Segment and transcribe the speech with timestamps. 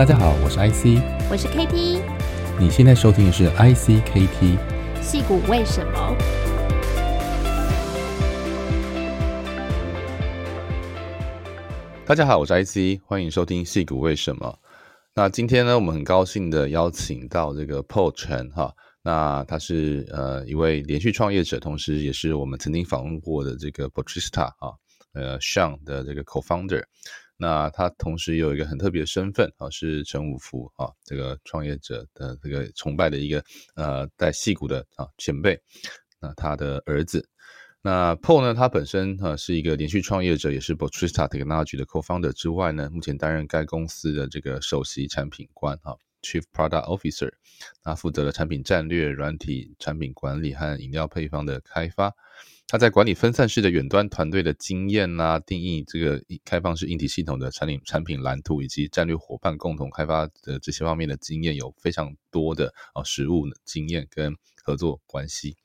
[0.00, 0.98] 大家好，我是 IC，
[1.30, 2.00] 我是 KT。
[2.58, 5.02] 你现在收听的是 IC KT。
[5.02, 6.16] 戏骨为什么？
[12.06, 14.58] 大家好，我是 IC，欢迎收听戏骨为什么。
[15.14, 24.72] 那今天呢，我们很高兴的邀请到这个 Paul Chen 哈，那他是呃一位连续创业者，同时也是我们曾经访问过的这个 Botrista 啊，
[25.12, 26.84] 呃 Sean 的这个 Co-founder。
[27.40, 33.42] 那他同时有一个很特别的身份啊，是陈武福啊，这个创业者的这个崇拜的一个
[33.76, 35.58] 呃在戏骨的啊前辈。
[36.20, 37.26] 那他的儿子，
[37.80, 47.32] 那 Paul 呢，他本身啊是一个连续创业者，也是 Botrista Technology 的 Co-founder 之外呢，目前担任该公司的这个首席产品官啊，Chief Product Officer，
[47.82, 52.12] 他负责了产品战略、软体产品管理和饮料配方的开发。
[52.70, 65.56] 他在管理分散式的远端团队的经验呐，定义这个开放式硬体系统的产品产品蓝图，以及战略伙伴共同开发的这些方面的经验，有非常多的啊实务经验跟合作关系。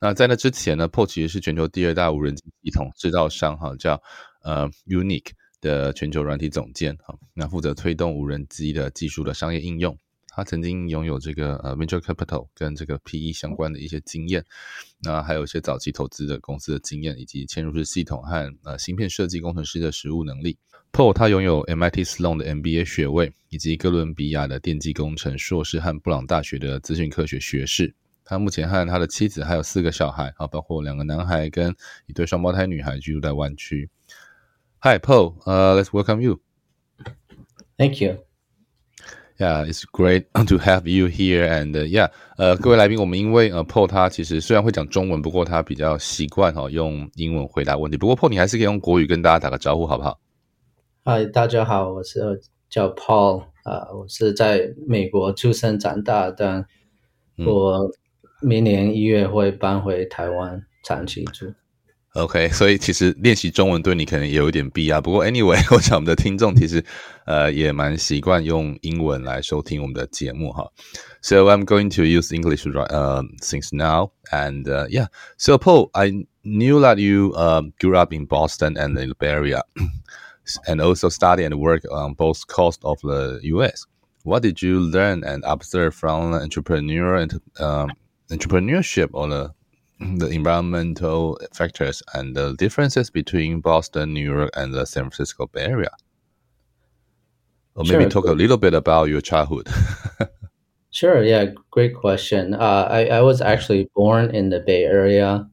[0.00, 4.02] 那在那之前呢，PO 其实是全球第二大无人机系统制造商哈，叫
[4.42, 5.30] 呃 Unique
[5.60, 9.96] 的全球软体总监哈，那负责推动无人机的技术的商业应用。
[10.34, 14.44] 他曾经拥有这个呃 venture capital 跟这个 PE 相关的一些经验，
[15.02, 20.58] 那还有一些早期投资的公司的经验，以及嵌入式系统和呃芯片设计工程师的实务能力。
[20.92, 27.94] Paul 他拥有 MIT Sloan 的 MBA 学位，以及哥伦比亚的电机工程硕士和布朗大学的资讯科学学士。
[28.24, 31.74] 他目前和他的妻子还有四个小孩啊，包括两个男孩跟
[32.06, 33.90] 一对双胞胎女孩居住在湾区。
[34.80, 36.40] Hi Paul，呃，Let's welcome you.
[37.76, 38.24] Thank you.
[39.36, 41.44] Yeah, it's great to have you here.
[41.48, 47.96] And yeah，呃，各位来宾，我们因为呃，Paul 他其实虽然会讲中文，不过他比较习惯哈用英文回答问题。
[47.96, 50.20] 不过 Paul 你还是可以用国语跟大家打个招呼，好不好？
[51.04, 52.20] 嗨，大家好，我是
[52.70, 56.64] 叫 Paul 啊，我是在美国出生长大，但
[57.44, 57.90] 我
[58.40, 61.52] 明年一月会搬回台湾长期住。
[62.13, 64.99] OK，所以其实练习中文对你可能也有一点必要。
[64.99, 66.83] 不过 Anyway，我想我们的听众其实
[67.25, 70.67] 呃也蛮习惯用英文来收听我们的节目哈。
[71.21, 75.07] So I'm going to use English uh, since now, and uh, yeah.
[75.37, 79.29] So Paul, I knew that you uh, grew up in Boston and in the Bay
[79.29, 79.61] Area,
[80.65, 83.85] and also studied and worked on both coasts of the U.S.
[84.23, 87.91] What did you learn and observe from entrepreneurial and um,
[88.31, 89.51] entrepreneurship or the
[90.00, 95.62] the environmental factors and the differences between Boston, New York, and the San Francisco Bay
[95.62, 95.90] Area.
[97.76, 98.10] Or maybe sure.
[98.10, 99.68] talk a little bit about your childhood.
[100.90, 101.22] sure.
[101.22, 101.46] Yeah.
[101.70, 102.54] Great question.
[102.54, 105.48] Uh, I, I was actually born in the Bay Area.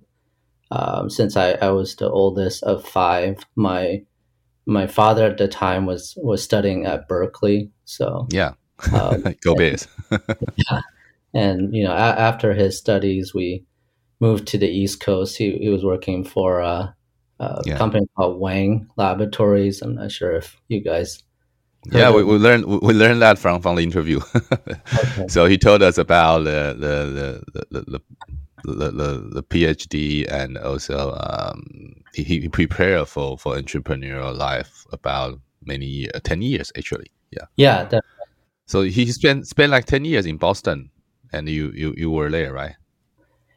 [0.70, 4.04] Um, since I, I was the oldest of five, my
[4.66, 7.72] my father at the time was was studying at Berkeley.
[7.86, 8.54] So yeah,
[8.94, 9.88] um, go Bears.
[10.12, 10.82] yeah,
[11.34, 13.66] and you know, a- after his studies, we
[14.22, 15.38] moved to the East Coast.
[15.38, 16.96] He, he was working for a,
[17.40, 17.78] a yeah.
[17.78, 19.82] company called Wang Laboratories.
[19.82, 21.24] I'm not sure if you guys.
[21.92, 24.20] Yeah, we, we learned we learned that from from the interview.
[24.52, 25.28] okay.
[25.28, 28.02] So he told us about the the the the, the
[28.64, 35.86] the, the, PhD and also um, he, he prepared for, for entrepreneurial life about many
[35.86, 37.12] years, 10 years actually.
[37.32, 37.46] Yeah.
[37.56, 37.84] Yeah.
[37.84, 38.10] Definitely.
[38.68, 40.92] So he spent, spent like 10 years in Boston
[41.34, 42.76] and you, you, you were there, right?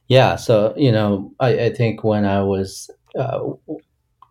[0.09, 3.41] Yeah, so you know, I, I think when I was uh,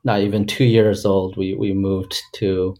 [0.03, 2.75] not even two years old, we, we moved to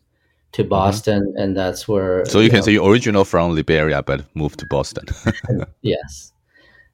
[0.53, 0.69] to mm-hmm.
[0.69, 1.41] Boston, mm-hmm.
[1.41, 2.25] and that's where.
[2.25, 5.05] So you, you can know, say you're original from Liberia, but moved to Boston.
[5.81, 6.31] yes,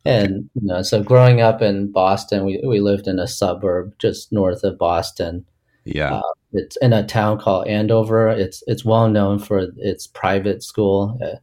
[0.06, 4.32] and you know, so growing up in Boston, we we lived in a suburb just
[4.32, 5.46] north of Boston.
[5.84, 8.30] Yeah, uh, it's in a town called Andover.
[8.30, 11.20] It's it's well known for its private school.
[11.22, 11.38] Uh,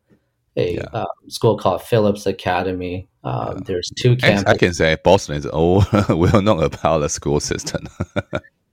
[0.56, 0.89] a yeah.
[0.95, 3.09] um, school called Phillips Academy.
[3.26, 3.59] Um.
[3.66, 4.47] There's two campuses.
[4.47, 7.89] I can say Boston is all well known about the school system.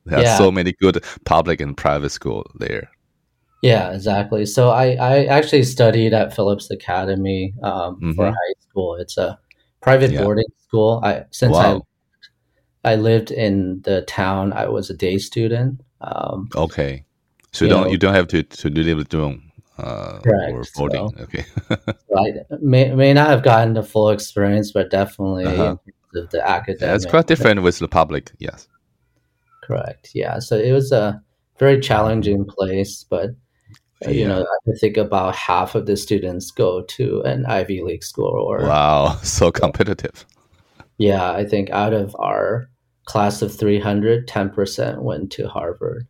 [0.05, 0.35] there yeah.
[0.35, 2.89] are so many good public and private school there.
[3.63, 4.45] Yeah, exactly.
[4.45, 8.11] So I, I actually studied at Phillips Academy um, mm-hmm.
[8.11, 8.95] for high school.
[8.95, 9.39] It's a
[9.81, 10.21] private yeah.
[10.21, 10.99] boarding school.
[11.03, 11.81] I since wow.
[12.83, 15.81] I I lived in the town, I was a day student.
[16.01, 17.05] Um, okay,
[17.53, 20.53] so you, don't know, you don't have to to live doing uh, Correct.
[20.53, 21.45] or So, okay.
[21.67, 21.77] so
[22.17, 25.77] I may, may not have gotten the full experience, but definitely uh-huh.
[26.11, 26.81] the, the academic.
[26.81, 28.31] Yeah, it's quite different with the public.
[28.39, 28.67] Yes.
[29.63, 30.11] Correct.
[30.13, 30.39] Yeah.
[30.39, 31.21] So it was a
[31.57, 33.31] very challenging place, but
[34.05, 38.03] uh, you know, I think about half of the students go to an Ivy League
[38.03, 38.33] school.
[38.33, 40.25] Or wow, so competitive.
[40.97, 42.69] Yeah, I think out of our
[43.05, 46.07] class of 300, 10% went to Harvard.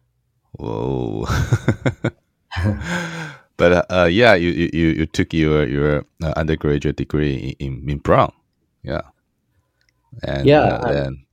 [0.53, 1.25] Whoa.
[3.57, 7.97] but uh, uh, yeah, you, you you took your your uh, undergraduate degree in, in
[7.99, 8.31] Brown,
[8.83, 9.01] yeah,
[10.23, 11.25] and Yeah, uh, then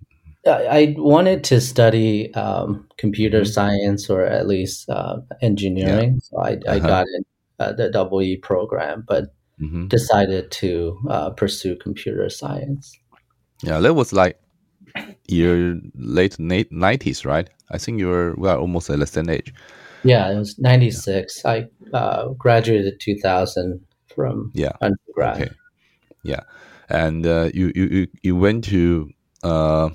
[0.47, 3.47] I, I wanted to study um, computer Mhm.
[3.47, 6.21] science or at least uh, engineering.
[6.23, 6.87] So I, I Uh-huh.
[6.87, 7.25] got in
[7.59, 9.91] uh, the double E program, but mhm.
[9.91, 13.01] decided to uh, pursue computer science.
[13.63, 14.39] yeah, that was like
[15.29, 17.49] year late nineties, right?
[17.71, 19.55] I think you were well almost at the same age.
[20.05, 21.45] Yeah, it was 96.
[21.45, 23.81] I uh, graduated 2000
[24.15, 24.73] from Yeah.
[24.81, 25.43] undergrad.
[25.43, 25.51] Okay.
[26.23, 26.41] Yeah,
[26.91, 29.09] and uh, you, you you went to
[29.43, 29.89] uh,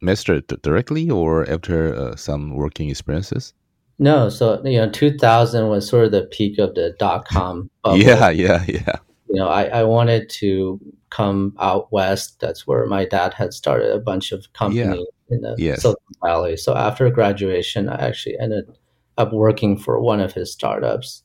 [0.00, 3.52] master directly or after uh, some working experiences?
[3.98, 7.98] No, so you know, 2000 was sort of the peak of the dot com bubble.
[7.98, 8.96] Yeah, yeah, yeah.
[9.28, 10.80] You know, I, I wanted to
[11.10, 12.40] come out west.
[12.40, 15.82] That's where my dad had started a bunch of companies in the Yes.
[15.82, 16.56] Silicon Valley.
[16.56, 18.64] So after graduation, I actually ended
[19.18, 21.22] up working for one of his startups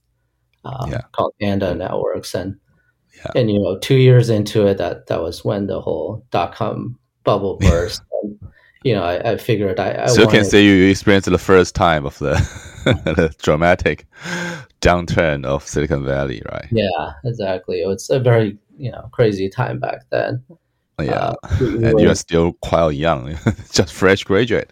[0.66, 1.02] um, Yeah.
[1.12, 2.56] called Anda Networks, and
[3.18, 3.32] Yeah.
[3.36, 6.98] and you know, two years into it, that that was when the whole dot com
[7.24, 8.02] bubble burst.
[8.24, 8.38] and,
[8.84, 11.74] you know, I, I figured I, I so you can say you experienced the first
[11.76, 12.34] time of the,
[12.86, 14.06] the dramatic
[14.82, 16.68] downturn of Silicon Valley, right?
[16.72, 17.82] Yeah, exactly.
[17.82, 20.44] It was a very you know crazy time back then.
[21.00, 23.36] Yeah, Uh, we- we and were- you're still quite young,
[23.72, 24.72] just fresh graduate.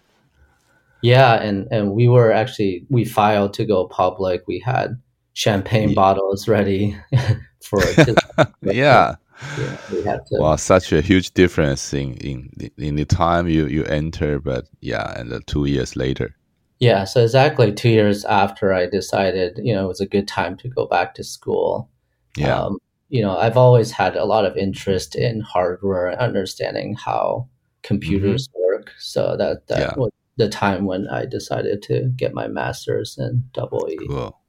[1.03, 4.44] Yeah, and and we were actually we filed to go public.
[4.47, 5.01] We had
[5.33, 5.95] champagne Yeah.
[5.95, 6.97] bottles ready
[7.63, 7.95] for
[8.61, 9.15] Yeah,
[9.55, 10.44] yeah, we had to.
[10.44, 15.19] wow, such a huge difference in in in the time you you enter, but yeah,
[15.19, 16.35] and two years later.
[16.79, 20.57] Yeah, so exactly two years after I decided, you know, it was a good time
[20.57, 21.89] to go back to school.
[22.35, 22.77] Yeah, Um,
[23.09, 27.47] you know, I've always had a lot of interest in hardware and understanding how
[27.83, 28.91] computers work.
[28.99, 29.81] So that that Mm-hmm.
[29.81, 29.95] Yeah.
[29.95, 33.97] was the time when I decided to get my master's in double E.
[34.07, 34.39] cool.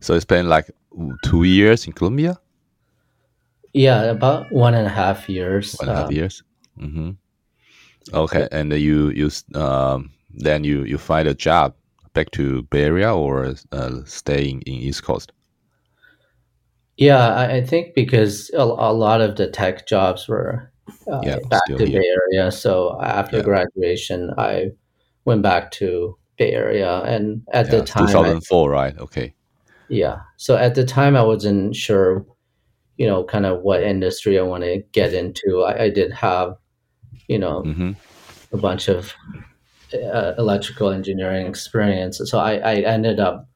[0.00, 0.70] So it's been like
[1.24, 2.40] two years in Columbia,
[3.72, 5.74] Yeah, about one and a half years.
[5.78, 6.42] one and a half Um, years.
[6.78, 7.10] Mm-hmm.
[8.14, 11.74] Okay, and then you you um then you you find a job
[12.14, 15.32] back to Bay Area or uh, staying in East Coast.
[16.96, 20.69] Yeah, I, I think because a, a lot of the tech jobs were
[21.10, 22.00] uh, Yeah, back to here.
[22.00, 22.50] Bay Area.
[22.50, 23.42] So after Yeah.
[23.44, 24.70] graduation, I
[25.24, 28.98] went back to Bay Area, and at Yeah, the time, I- 2004, right?
[28.98, 29.34] Okay.
[29.88, 30.20] yeah.
[30.36, 32.24] So at the time, I wasn't sure,
[32.96, 35.62] you know, kind of what industry I want to get into.
[35.64, 36.54] I, I did have,
[37.28, 37.92] you know, Mm-hmm.
[38.52, 39.12] a bunch of
[39.94, 42.20] uh, electrical engineering experience.
[42.24, 43.48] So I, I ended up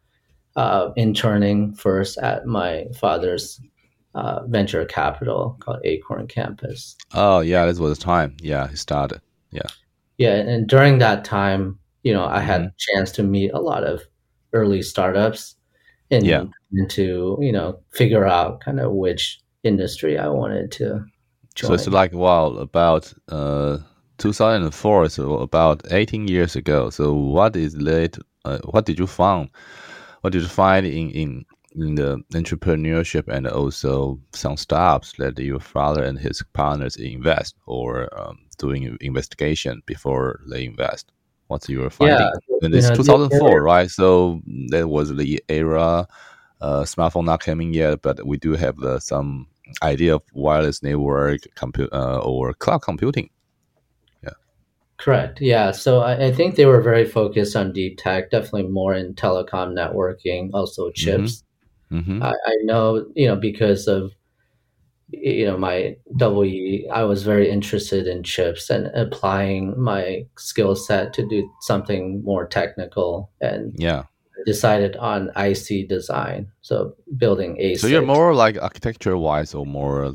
[0.57, 3.61] uh, interning first at my father's
[4.15, 6.97] uh, venture capital called Acorn Campus.
[7.15, 8.37] Oh yeah, this was the time.
[8.41, 9.21] Yeah, he started.
[9.51, 9.69] Yeah,
[10.19, 13.85] Yeah, and during that time, you know, I had a chance to meet a lot
[13.85, 14.03] of
[14.53, 15.57] early startups
[16.11, 16.45] and, Yeah.
[16.73, 21.05] and to, you know, figure out kind of which industry I wanted to
[21.55, 21.69] join.
[21.69, 23.79] So it's like wow, about uh
[24.19, 26.91] 2004, so about 18 years ago.
[26.91, 28.19] So what is late?
[28.45, 29.49] Uh, what did you find?
[30.21, 31.45] What did you find in in
[31.75, 38.09] in the entrepreneurship and also some startups that your father and his partners invest or
[38.21, 41.11] um, doing investigation before they invest?
[41.49, 42.19] What's your finding?
[42.19, 42.31] yeah,
[42.63, 43.91] And it's know, 2004, right?
[43.91, 46.07] So that was the era.
[46.61, 49.49] Uh, smartphone not coming yet, but we do have the, some
[49.83, 53.29] idea of wireless network, compu- uh, or cloud computing.
[54.23, 54.31] Yeah.
[54.97, 55.43] Correct.
[55.43, 55.73] Yeah.
[55.73, 59.75] So I, I think they were very focused on deep tech, definitely more in telecom
[59.75, 61.44] networking, also chips.
[62.03, 64.13] Hmm I, I know, you know, because of
[65.11, 71.13] you know my WE, I was very interested in chips and applying my skill set
[71.15, 74.05] to do something more technical, and Yeah.
[74.47, 76.49] decided on IC design.
[76.63, 77.81] So building ASICs.
[77.81, 80.15] So you're more like architecture wise or more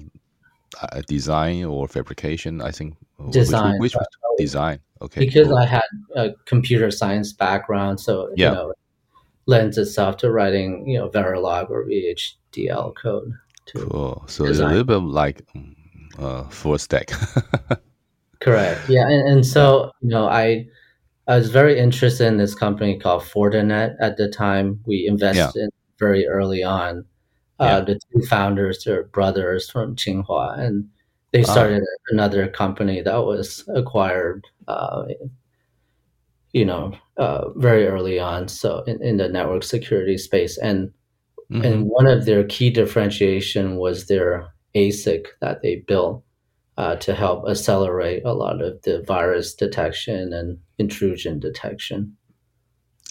[0.81, 2.95] uh, design or fabrication, I think.
[3.17, 3.95] Which- Design, Which,
[4.37, 4.79] design?
[5.01, 5.21] Okay.
[5.25, 5.57] because cool.
[5.57, 8.49] I had a computer science background, so Yeah.
[8.49, 8.73] you know,
[9.49, 13.31] lends itself to writing you know Verilog or VHDL code.
[13.67, 14.23] To, Cool.
[14.27, 15.41] So it's a little bit like
[16.17, 17.09] uh, full stack.
[18.39, 18.81] Correct.
[18.89, 20.67] Yeah, and, and so you know, I
[21.27, 24.79] I was very interested in this company called Fortinet at the time.
[24.85, 27.05] We invested in very early on.
[27.59, 27.79] Uh, Yeah.
[27.81, 30.87] The two founders are brothers from Tsinghua, and
[31.33, 31.51] they Ah.
[31.51, 34.45] started another company that was acquired.
[34.67, 35.03] Uh,
[36.53, 40.91] you know, uh, very early on, so in, in the network security space, and
[41.51, 41.65] Mhm.
[41.65, 46.23] and one of their key differentiation was their ASIC that they built
[46.77, 52.15] uh, to help accelerate a lot of the virus detection and intrusion detection.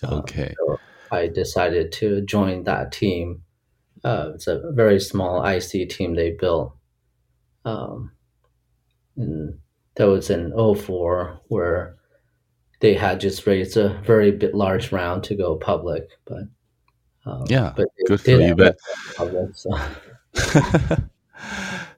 [0.02, 0.54] Uh, Okay.
[0.59, 0.78] so
[1.11, 3.42] I decided to join that team.
[4.04, 6.75] Uh, it's a very small IC team they built.
[7.64, 8.12] Um,
[9.16, 9.59] and
[9.97, 11.98] that was in 04 where
[12.80, 16.08] they had just raised a very bit large round to go public.
[16.25, 16.44] But
[17.26, 18.54] um, yeah, but good for you.
[18.54, 18.76] But
[19.16, 19.70] public, so.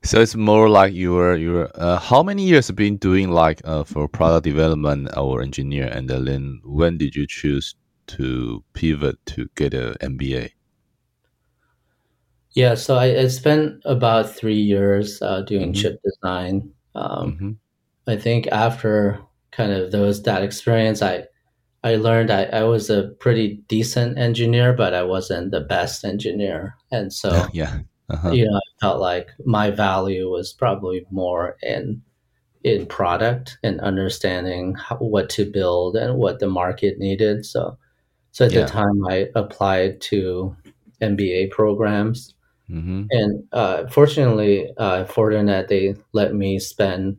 [0.02, 3.30] so it's more like you were you were uh, how many years have been doing
[3.30, 7.74] like uh, for product development or engineer, and then when did you choose
[8.06, 10.50] to pivot to get an MBA?
[12.52, 15.76] Yeah, so I, I spent about three years uh, doing Mhm.
[15.76, 16.72] chip design.
[16.94, 17.50] Um, hmm
[18.06, 19.20] I think after
[19.52, 21.24] kind of those that experience, I
[21.82, 26.76] I learned I, I was a pretty decent engineer, but I wasn't the best engineer,
[26.90, 27.80] and so yeah.
[28.10, 28.32] Uh-huh.
[28.32, 32.02] you know I felt like my value was probably more in
[32.64, 37.46] in product and understanding how, what to build and what the market needed.
[37.46, 37.78] So
[38.32, 38.62] so at Yeah.
[38.62, 40.56] the time I applied to
[41.00, 42.34] MBA programs.
[42.68, 47.16] hmm And uh, fortunately, uh, Fortinet, they let me spend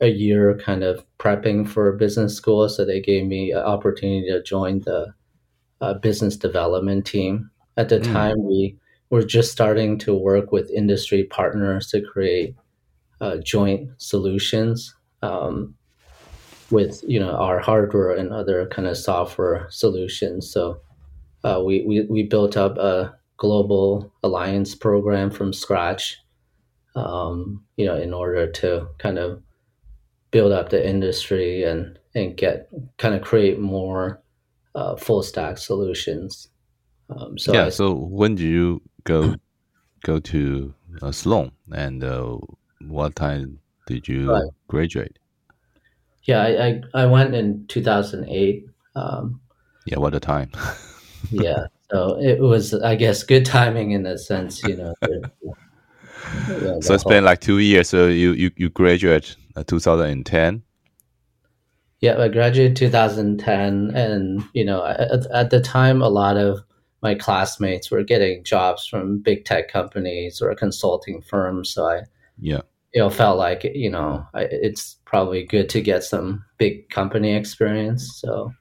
[0.00, 2.68] a year kind of prepping for business school.
[2.68, 5.14] So they gave me an opportunity to join the
[5.80, 7.50] uh, business development team.
[7.76, 8.12] At the Mm.
[8.12, 8.76] time, we
[9.10, 12.56] were just starting to work with industry partners to create
[13.20, 15.74] uh, joint solutions um,
[16.70, 20.50] with you know our hardware and other kind of software solutions.
[20.50, 20.80] So
[21.44, 26.18] uh, we, we we built up a global alliance program from scratch.
[26.96, 29.42] Um, you know, in order to kind of
[30.34, 34.20] build up the industry and and get kind of create more
[34.74, 36.48] uh, full stack solutions.
[37.10, 37.66] Um, so yeah.
[37.66, 39.36] I, So when did you go
[40.02, 42.38] go to uh, Sloan, and uh,
[42.80, 44.50] what time did you Right.
[44.68, 45.18] graduate?
[46.24, 48.66] yeah, I, I I went in 2008.
[48.96, 49.40] Um,
[49.86, 50.50] Yeah, what a time.
[51.30, 54.64] yeah, so it was I guess good timing in a sense.
[54.64, 54.94] You know.
[56.32, 57.88] the- yeah, so it's been like two years.
[57.88, 60.62] So you you you graduate uh, 2010.
[62.00, 66.60] Yeah, I graduated 2010, and you know, at, at the time, a lot of
[67.02, 71.70] my classmates were getting jobs from big tech companies or consulting firms.
[71.72, 72.02] So I,
[72.38, 72.60] Yeah.
[72.92, 77.34] you know, felt like you know, I, it's probably good to get some big company
[77.34, 78.20] experience.
[78.20, 78.52] So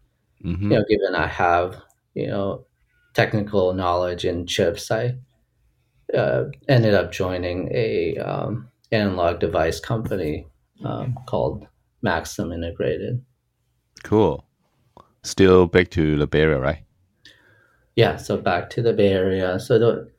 [0.41, 1.81] hmm you know, given I have
[2.13, 2.65] you know
[3.13, 5.15] technical knowledge in chips, I
[6.15, 10.47] uh, ended up joining a um, analog device company
[10.83, 11.67] um, called
[12.01, 13.23] Maxim Integrated.
[14.03, 14.45] Cool.
[15.23, 16.83] Still back to the Bay Area, right?
[17.95, 19.59] Yeah, so back to the Bay Area.
[19.59, 20.11] So the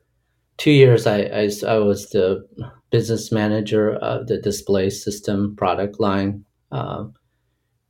[0.57, 2.47] two years I, I, I was the
[2.89, 6.45] business manager of the display system product line.
[6.71, 7.13] Um,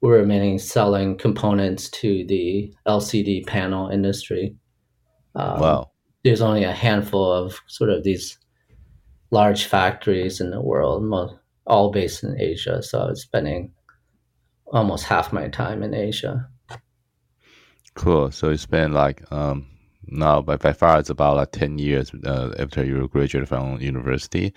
[0.01, 4.55] we were mainly selling components to the LCD panel industry.
[5.35, 5.91] Um, wow.
[6.25, 8.37] There's only a handful of sort of these
[9.31, 12.81] large factories in the world, mo- all based in Asia.
[12.83, 13.71] So I was spending
[14.67, 16.49] almost half my time in Asia.
[17.93, 18.31] Cool.
[18.31, 19.67] So you spent like um
[20.07, 24.53] now by by far it's about like ten years uh, after you graduated from university.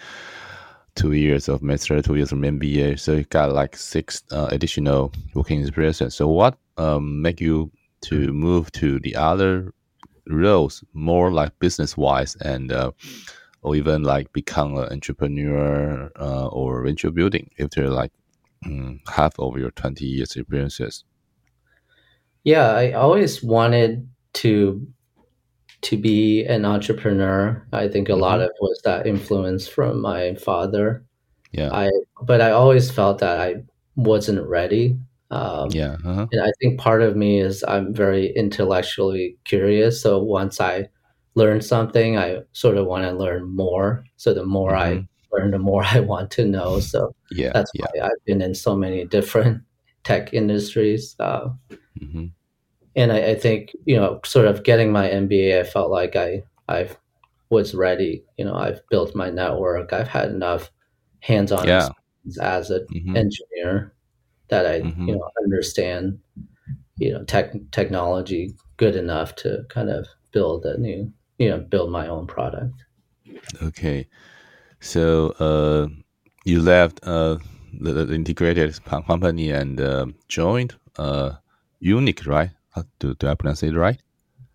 [0.94, 2.98] Two years of master, two years of MBA.
[2.98, 6.14] So you got like six uh, additional working experiences.
[6.14, 7.70] So what um make you
[8.00, 9.72] to move to the other
[10.28, 12.92] roles more like business wise and uh,
[13.62, 18.12] or even like become an entrepreneur uh, or venture building after like
[18.66, 21.04] mm, half of your 20 years experiences
[22.44, 24.86] Yeah, I always wanted to
[25.82, 27.66] to be an entrepreneur.
[27.72, 28.44] I think a lot Mhm.
[28.46, 31.04] of was that influence from my father.
[31.52, 31.90] yeah I
[32.22, 33.64] but I always felt that I
[33.96, 34.98] wasn't ready.
[35.30, 36.26] Um, yeah uh-huh.
[36.32, 40.02] and I think part of me is I'm very intellectually curious.
[40.02, 40.88] So once I
[41.34, 44.04] learn something, I sort of want to learn more.
[44.16, 45.08] So the more I Mhm.
[45.32, 46.80] learn, the more I want to know.
[46.80, 49.62] So yeah that's yeah why I've been in so many different
[50.04, 51.16] tech industries.
[51.20, 51.50] Uh,
[52.00, 52.26] hmm
[52.96, 56.42] and I, I think you know sort of getting my mba i felt like i
[56.68, 56.88] i
[57.50, 60.70] was ready you know i've built my network i've had enough
[61.20, 61.92] hands-on Yeah.
[62.24, 63.94] experience as an hmm engineer
[64.48, 65.08] that i Mhm.
[65.08, 66.18] you know understand
[66.96, 71.90] you know tech technology good enough to kind of build a new you know build
[71.90, 72.74] my own product.
[73.62, 74.06] Okay.
[74.80, 75.88] So uh
[76.44, 77.38] you left uh
[77.80, 81.32] the, the integrated company and uh, joined uh
[81.82, 82.50] Yuneec right?
[83.00, 84.00] Do, do i pronounce it right?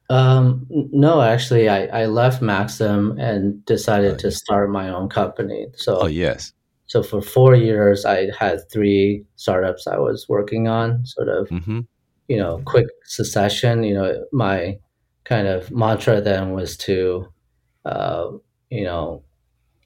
[0.09, 5.67] Um no actually i i left maxim and decided Oh, to start my own company.
[5.75, 6.53] So oh yes
[6.93, 11.79] So for four years, I had three startups I was working on, sort of, hmm
[12.27, 13.83] you know, quick succession.
[13.83, 14.77] You know, my
[15.23, 17.27] kind of mantra then was to,
[17.85, 18.27] uh,
[18.69, 19.23] you know,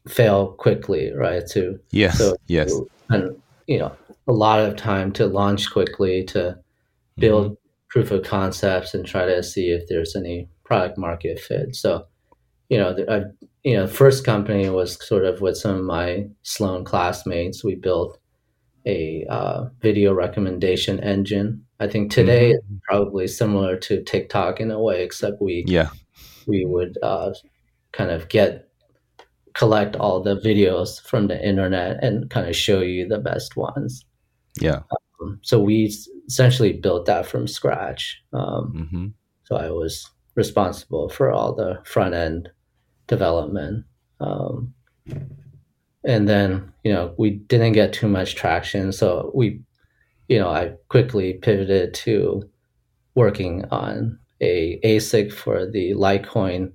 [0.05, 1.47] fail quickly, right?
[1.53, 2.73] To yes, so yes,
[3.07, 3.93] and you know,
[4.27, 6.59] a lot of time to launch quickly, to
[7.17, 7.87] build mm-hmm.
[7.87, 11.73] proof of concepts, and try to see if there's any product market fit.
[11.73, 12.05] So,
[12.69, 13.21] you know, I,
[13.63, 17.63] you know, first company was sort of with some of my Sloan classmates.
[17.63, 18.19] We built
[18.85, 21.63] a uh, video recommendation engine.
[21.79, 22.75] I think today mm-hmm.
[22.75, 25.89] it's probably similar to TikTok in a way, except we yeah
[26.47, 27.33] we would uh,
[27.91, 28.69] kind of get
[29.53, 34.05] collect all the videos from the internet and kind of show you the best ones.
[34.59, 34.81] Yeah.
[35.21, 35.91] Um, so we
[36.27, 38.21] essentially built that from scratch.
[38.33, 39.07] Um, mm-hmm.
[39.45, 42.49] So I was responsible for all the front end
[43.07, 43.85] development.
[44.19, 44.73] Um,
[46.03, 48.91] and then, you know, we didn't get too much traction.
[48.91, 49.61] So we,
[50.27, 52.49] you know, I quickly pivoted to
[53.15, 56.73] working on a ASIC for the Litecoin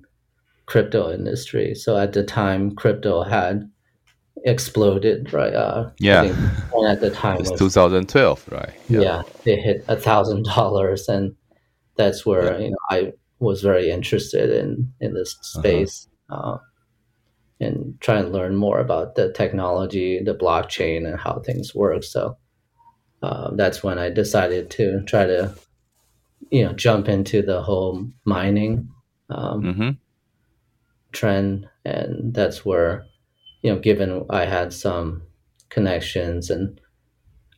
[0.65, 1.73] crypto industry.
[1.75, 3.69] So at the time, crypto had
[4.43, 5.53] exploded, right?
[5.53, 6.23] Uh, yeah.
[6.73, 8.73] And at the time, it's was, 2012, right?
[8.89, 8.99] Yeah.
[8.99, 11.35] yeah, they hit a thousand dollars, and
[11.95, 12.65] that's where yeah.
[12.65, 15.59] you know I was very interested in in this uh-huh.
[15.59, 16.07] space.
[16.29, 16.57] Uh,
[17.59, 22.03] and try and learn more about the technology, the blockchain, and how things work.
[22.03, 22.37] So
[23.21, 25.55] uh, that's when I decided to try to,
[26.49, 28.89] you know, jump into the whole mining
[29.29, 29.89] um, mm-hmm
[31.13, 33.05] trend, and that's where,
[33.61, 35.23] you know, given I had some
[35.69, 36.81] connections and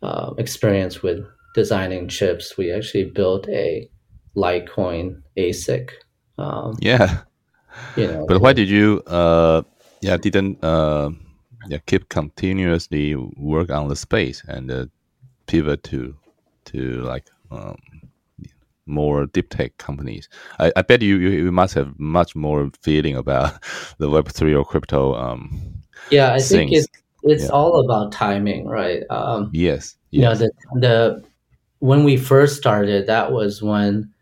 [0.04, 3.90] uh, experience with designing chips, we actually built a
[4.36, 5.90] Litecoin ASIC.
[6.38, 7.22] Um, yeah,
[7.96, 8.26] you know.
[8.28, 9.64] But why did you, uh,
[10.02, 11.12] yeah, didn't uh,
[11.68, 14.86] yeah keep continuously work on the space and uh,
[15.48, 16.16] pivot to
[16.66, 17.78] to like um,
[18.86, 20.30] more deep tech companies.
[20.60, 23.54] I, I bet you, you, you must have much more feeling about
[23.98, 25.16] the Web three or crypto.
[25.16, 26.50] Um, yeah, I things.
[26.50, 26.88] think it's
[27.24, 27.50] it's yeah.
[27.50, 29.04] all about timing, right?
[29.10, 30.12] Um, yes, yes.
[30.12, 31.24] You know the the
[31.80, 34.14] when we first started, that was when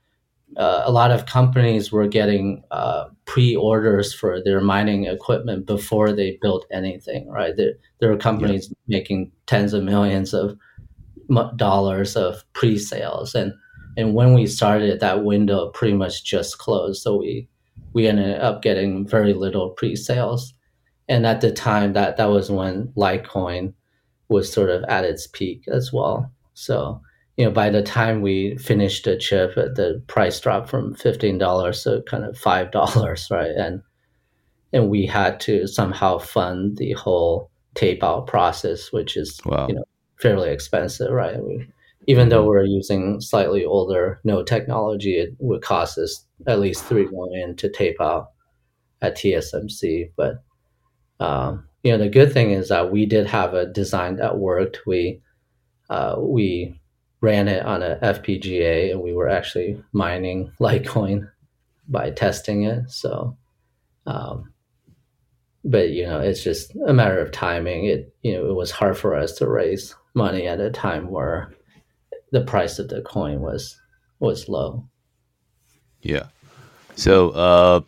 [0.57, 6.37] uh, a lot of companies were getting uh, pre-orders for their mining equipment before they
[6.41, 7.55] built anything, right?
[7.55, 8.97] There, there were companies yeah.
[8.97, 10.57] making tens of millions of
[11.55, 13.53] dollars of pre-sales, and
[13.95, 17.01] and when we started, that window pretty much just closed.
[17.01, 17.47] So we
[17.93, 20.53] we ended up getting very little pre-sales.
[21.09, 23.73] And at the time, that that was when Litecoin
[24.29, 26.31] was sort of at its peak as well.
[26.53, 27.01] So
[27.37, 31.83] you know, by the time we finished the chip, the price dropped from fifteen dollars
[31.83, 33.51] to kind of five dollars, right?
[33.51, 33.81] And
[34.71, 39.67] and we had to somehow fund the whole tape out process, which is wow.
[39.67, 39.85] you know
[40.19, 41.43] fairly expensive, right?
[41.43, 41.67] We,
[42.05, 47.07] even though we're using slightly older node technology, it would cost us at least three
[47.07, 48.31] million to tape out
[49.01, 50.11] at TSMC.
[50.15, 50.43] But
[51.19, 54.81] um, you know, the good thing is that we did have a design that worked.
[54.85, 55.21] We
[55.89, 56.79] uh, we
[57.23, 61.31] ran it on a FPGA, and we were actually mining Litecoin
[61.87, 62.91] by testing it.
[62.91, 63.37] So,
[64.05, 64.51] um,
[65.63, 67.85] but you know, it's just a matter of timing.
[67.85, 71.53] It you know, it was hard for us to raise money at a time where
[72.33, 73.79] the price of the coin was
[74.19, 74.85] was low.
[76.01, 76.27] Yeah.
[76.95, 77.81] So uh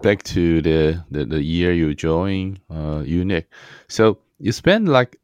[0.00, 3.44] back to the the, the year you joined uh Yuneec.
[3.88, 5.20] So you spent like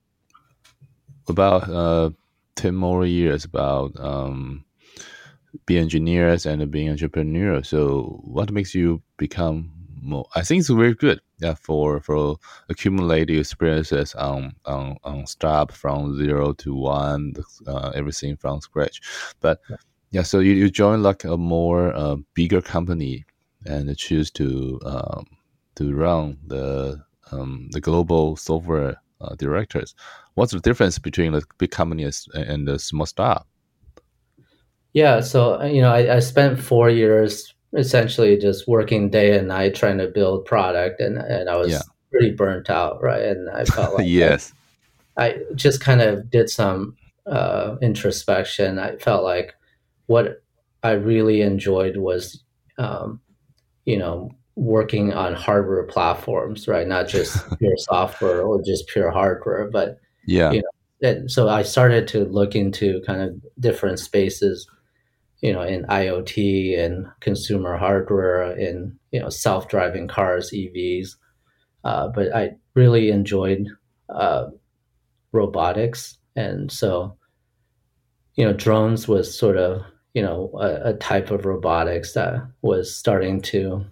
[1.29, 2.11] about uh
[2.57, 4.65] 10 more years about um
[5.67, 7.63] being engineers and being entrepreneur.
[7.63, 12.37] So what makes you become more I think it's very good yeah, for for
[12.69, 17.35] accumulating experiences on on on startup from zero to one,
[17.67, 19.01] uh, everything from scratch.
[19.41, 19.77] But yeah,
[20.11, 23.25] yeah so you, you join like a more uh, bigger company
[23.67, 25.27] and choose to um,
[25.77, 29.95] to run the um, the global software uh, directors.
[30.35, 33.47] What's the difference between the big companies and the small startup?
[34.93, 39.75] Yeah, so you know, I, I spent four years essentially just working day and night
[39.75, 41.83] trying to build product and, and I was yeah.
[42.11, 43.23] pretty burnt out, right?
[43.23, 44.53] And I felt like yes.
[45.17, 48.79] I, I, just kind of did some uh, introspection.
[48.79, 49.55] I felt like
[50.07, 50.43] what
[50.83, 52.43] I really enjoyed was
[52.79, 53.21] um,
[53.85, 56.87] you know, working on hardware platforms, right?
[56.87, 60.53] Not just pure software or just pure hardware, but yeah.
[60.53, 64.69] You know, and so I started to look into kind of different spaces
[65.41, 71.11] you know, in IoT and consumer hardware, in you know, self-driving cars, EVs.
[71.85, 73.69] Uh, but I really enjoyed
[74.09, 74.47] uh,
[75.33, 77.17] robotics, and so
[78.35, 79.83] you know, drones was sort of
[80.15, 83.85] you know a, a type of robotics that was starting to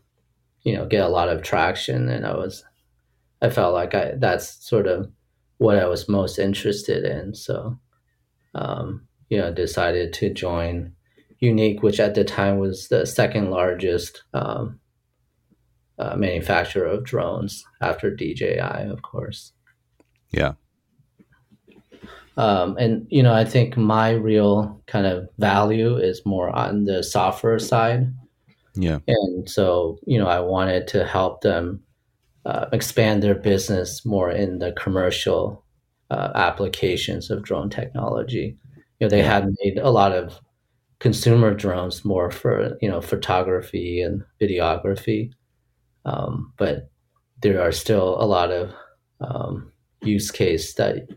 [0.66, 2.64] you know get a lot of traction and i was
[3.40, 5.08] i felt like i that's sort of
[5.58, 7.34] what i was most interested in.
[7.34, 7.78] So
[8.54, 10.92] um, you know decided to join
[11.40, 14.80] Yuneec which at the time was the second largest um,
[15.98, 19.52] uh, manufacturer of drones after dji of course.
[20.32, 20.54] Yeah.
[22.36, 27.02] Um, and you know i think my real kind of value is more on the
[27.02, 28.12] software side
[28.76, 28.98] yeah.
[29.06, 31.82] And so you know i wanted to help them
[32.44, 35.64] uh, expand their business more in the commercial
[36.10, 38.56] uh, applications of drone technology.
[39.00, 40.40] You know they had made a lot of
[41.00, 45.32] consumer drones more for you know photography and videography.
[46.04, 46.88] Um, but
[47.42, 48.72] there are still a lot of
[49.20, 51.08] um, use case that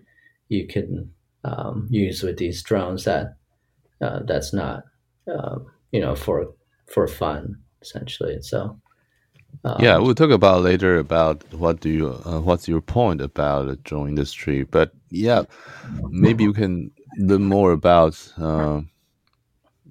[0.48, 1.12] you can
[1.44, 3.38] um, use with these drones that
[4.02, 4.84] uh, that's not
[5.32, 6.54] um, you know for
[6.92, 8.42] for fun essentially.
[8.42, 8.80] So
[9.64, 13.68] um, yeah we'll talk about later about what do you uh, what's your point about
[13.68, 14.64] the drone industry.
[14.64, 15.44] But yeah
[16.10, 18.82] maybe you can learn more about uh,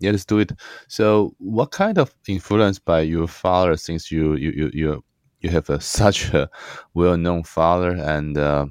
[0.01, 0.53] yeah let's do it.
[0.89, 5.05] So what kind of influence by your father since you you you you,
[5.41, 6.51] you have a, such a
[6.95, 8.67] well-known father and uh,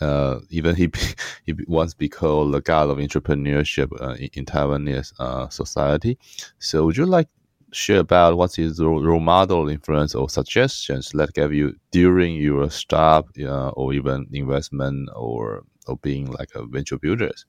[0.00, 0.90] uh, even he
[1.46, 6.18] he once be called the god of entrepreneurship uh, in, in, Taiwanese uh, society.
[6.58, 7.28] So, would you like
[7.72, 12.70] share about what is the role model influence or suggestions that gave you during your
[12.70, 17.46] startup uh, or even investment or or being like a venture builders?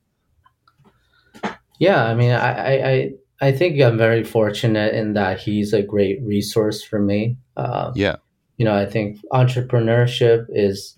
[1.79, 6.21] Yeah, I mean, I, I I think I'm very fortunate in that he's a great
[6.23, 7.37] resource for me.
[7.57, 8.15] Uh, yeah,
[8.57, 10.97] you know, I think entrepreneurship is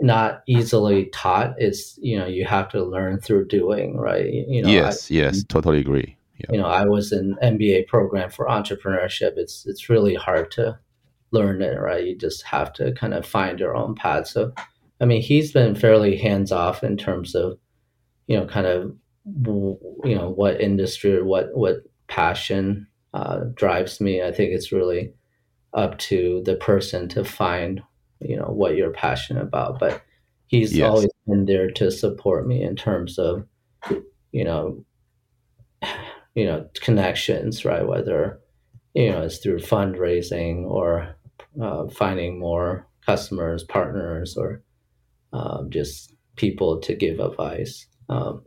[0.00, 1.54] not easily taught.
[1.58, 4.26] It's you know you have to learn through doing, right?
[4.26, 6.16] You know, yes, I, yes, totally agree.
[6.38, 6.46] Yeah.
[6.50, 9.32] You know, I was in MBA program for entrepreneurship.
[9.36, 10.78] It's it's really hard to
[11.30, 12.04] learn it, right?
[12.04, 14.28] You just have to kind of find your own path.
[14.28, 14.52] So,
[15.00, 17.58] I mean, he's been fairly hands off in terms of,
[18.26, 18.94] you know, kind of,
[19.44, 24.22] you know, what industry or what what passion uh, drives me.
[24.22, 25.12] I think it's really
[25.74, 27.82] up to the person to find
[28.20, 30.02] you know what you're passionate about but
[30.46, 30.88] he's yes.
[30.88, 33.46] always been there to support me in terms of
[34.32, 34.84] you know
[36.34, 37.86] you know connections right?
[37.86, 38.40] Whether
[38.94, 41.14] you know it's through fundraising or
[41.60, 44.62] uh, finding more customers partners or
[45.32, 47.86] um, just people to give advice.
[48.08, 48.42] Um,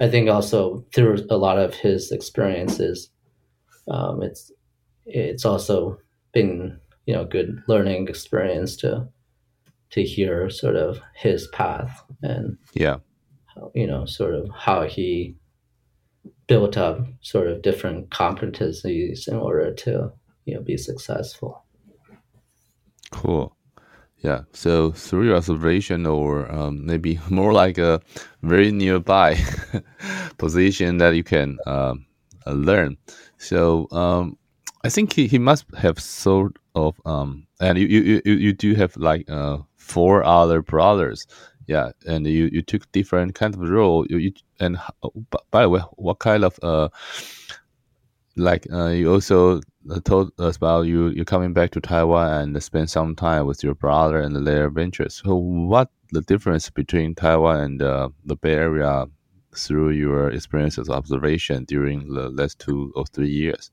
[0.00, 3.10] i think also through a lot of his experiences
[3.88, 4.50] um, it's
[5.06, 5.98] it's also
[6.32, 9.06] been you know good learning experience to
[9.90, 12.96] to hear sort of his path and yeah.
[13.74, 15.36] you know sort of how he
[16.46, 20.12] built up sort of different competencies in order to
[20.44, 21.64] you know be successful.
[23.10, 23.54] Cool.
[24.18, 24.42] Yeah.
[24.52, 28.00] So through your observation or um, maybe more like a
[28.42, 29.36] very nearby
[30.38, 32.06] position that you can um,
[32.46, 32.96] learn.
[33.38, 34.38] So um,
[34.84, 38.74] I think he, he must have sort of um and you you, you, you do
[38.74, 41.26] have like uh four other brothers
[41.66, 44.78] yeah and you you took different kind of role you, you and
[45.50, 46.88] by the way what kind of uh
[48.36, 52.62] like uh, you also uh, told us about you you're coming back to Taiwan and
[52.62, 55.20] spend some time with your brother and their ventures.
[55.24, 59.06] So what the difference between Taiwan and uh, the Bay Area
[59.54, 63.70] through your experiences observation during the last two or three years?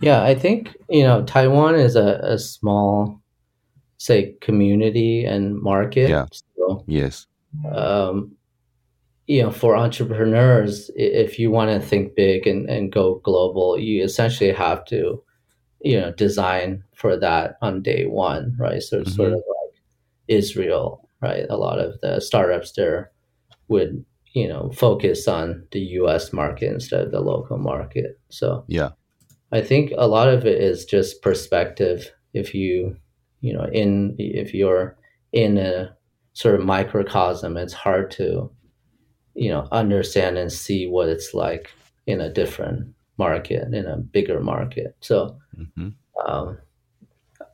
[0.00, 3.21] Yeah, I think you know Taiwan is a, a small,
[4.02, 6.10] say, community and market.
[6.10, 6.26] Yeah.
[6.56, 7.26] So, yes.
[7.70, 8.32] Um,
[9.28, 14.02] you know, for entrepreneurs, if you want to think big and, and go global, you
[14.02, 15.22] essentially have to,
[15.80, 18.82] you know, design for that on day one, right?
[18.82, 19.10] So mm-hmm.
[19.10, 19.82] sort of like
[20.26, 21.46] Israel, right?
[21.48, 23.12] A lot of the startups there
[23.68, 26.32] would, you know, focus on the U.S.
[26.32, 28.18] market instead of the local market.
[28.30, 28.90] So yeah,
[29.52, 32.10] I think a lot of it is just perspective.
[32.34, 32.96] If you,
[33.42, 34.96] you know, in if you're
[35.32, 35.94] in a
[36.32, 38.50] sort of microcosm, it's hard to,
[39.34, 41.70] you know, understand and see what it's like
[42.06, 44.96] in a different market, in a bigger market.
[45.00, 45.88] So, mm-hmm.
[46.26, 46.58] um,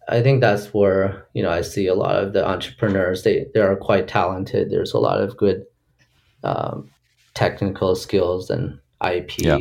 [0.08, 3.24] I think that's where you know I see a lot of the entrepreneurs.
[3.24, 4.70] They they are quite talented.
[4.70, 5.64] There's a lot of good
[6.44, 6.90] um,
[7.34, 9.38] technical skills and IP.
[9.38, 9.58] Yeah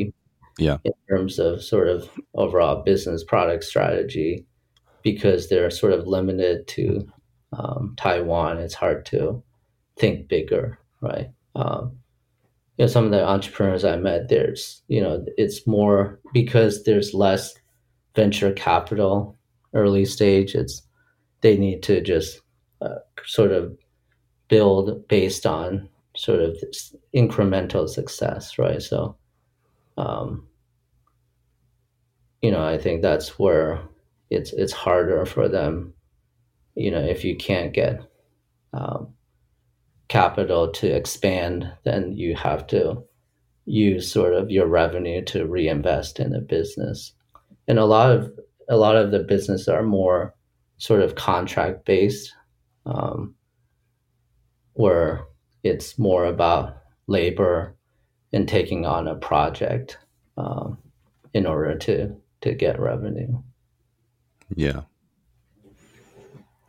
[0.57, 4.45] yeah in terms of sort of overall business product strategy
[5.11, 7.07] because they're sort of limited to
[7.53, 8.57] um, Taiwan.
[8.57, 9.41] It's hard to
[9.97, 11.29] think bigger, right?
[11.55, 11.97] Um,
[12.77, 17.13] you know some of the entrepreneurs I met, there's you know it's more because there's
[17.13, 17.55] less
[18.15, 19.33] venture capital
[19.73, 20.55] early stage.
[20.55, 20.81] It's
[21.39, 22.41] they need to just
[22.81, 23.77] uh, sort of
[24.49, 26.57] build based on sort of
[27.15, 28.81] incremental success, right?
[28.81, 29.15] So,
[29.97, 30.47] um,
[32.41, 33.81] you know, I think that's where
[34.29, 35.93] it's it's harder for them.
[36.75, 38.01] You know, if you can't get
[38.73, 39.13] um,
[40.07, 43.03] capital to expand, then you have to
[43.65, 47.13] use sort of your revenue to reinvest in the business.
[47.67, 48.31] And a lot of
[48.69, 50.33] a lot of the business are more
[50.77, 52.33] sort of contract based,
[52.85, 53.35] um,
[54.73, 55.25] where
[55.63, 57.75] it's more about labor
[58.33, 59.97] and taking on a project
[60.37, 60.77] um,
[61.33, 63.41] in order to to get revenue.
[64.55, 64.81] Yeah.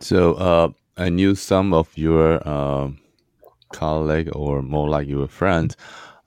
[0.01, 2.91] So uh, I knew some of your uh,
[3.73, 5.75] colleague or more like your friend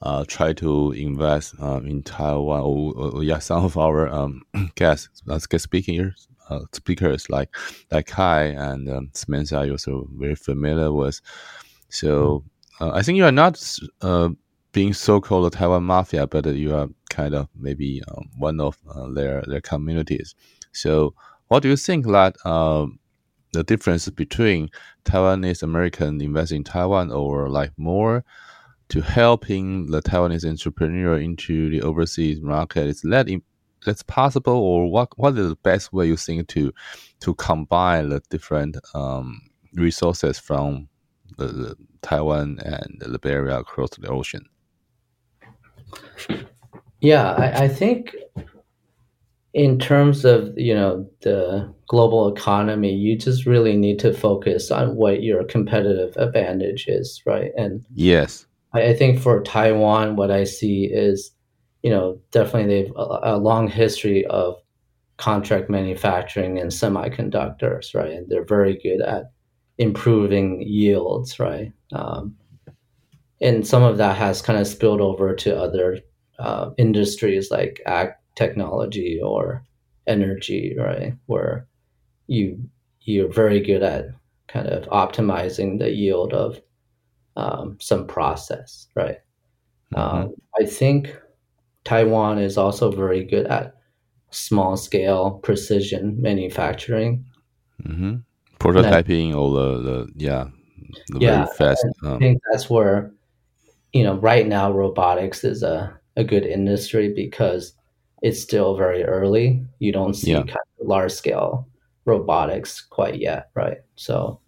[0.02, 2.62] uh, try to invest uh, in Taiwan.
[2.62, 4.42] Or, or, yeah, some of our um,
[4.76, 7.56] guests, guest speakers, uh, speakers like
[7.92, 11.22] like Kai and um, Samantha, you also very familiar with.
[11.90, 12.44] So
[12.80, 13.62] uh, I think you are not
[14.02, 14.30] uh,
[14.72, 19.44] being so-called Taiwan mafia, but you are kind of maybe um, one of uh, their
[19.48, 20.36] their communities.
[20.72, 21.14] So
[21.52, 22.98] what do you think that um,
[23.52, 24.70] the difference between
[25.04, 28.24] Taiwanese American investing in Taiwan or like more
[28.88, 33.42] to helping the Taiwanese entrepreneur into the overseas market is that in,
[33.86, 36.72] that's possible or what what is the best way you think to
[37.20, 39.42] to combine the different um,
[39.74, 40.88] resources from
[41.38, 44.46] the, the, Taiwan and the Area across the ocean?
[47.02, 48.16] Yeah, I, I think
[49.54, 54.96] in terms of you know the global economy you just really need to focus on
[54.96, 57.52] what your competitive advantage is right?
[57.58, 58.46] And yes.
[58.74, 61.32] I, I think for taiwan what i see is
[61.84, 64.56] you know definitely they've a, a, long history of
[65.18, 68.12] contract manufacturing and semiconductors right?
[68.12, 69.32] And they're very good at
[69.78, 71.74] improving yields right?
[71.92, 72.36] Um,
[73.42, 76.00] and some of that has kind of spilled over to other
[76.40, 79.64] uh, industries like ag technology or
[80.08, 81.14] energy, right?
[81.26, 81.68] Where
[82.28, 82.70] you
[83.02, 84.06] you're very good at
[84.48, 86.62] kind of optimizing the yield of
[87.36, 89.18] um, some process, right?
[89.94, 90.00] Mm-hmm.
[90.00, 91.16] Um, I think
[91.84, 93.76] Taiwan is also very good at
[94.30, 97.26] small scale precision manufacturing.
[97.84, 98.18] Mm-hmm.
[98.60, 100.48] Prototyping or the, the yeah,
[101.08, 101.86] the yeah, very fast.
[102.04, 103.12] I think um, that's where
[103.94, 107.74] you know right now robotics is a, a good industry because
[108.22, 109.66] it's still very early.
[109.80, 110.44] You don't see yeah.
[110.44, 111.68] kind of large scale
[112.06, 113.78] robotics quite yet, right?
[113.96, 114.40] So,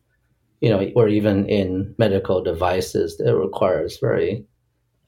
[0.62, 4.46] you know, or even in medical devices, it requires very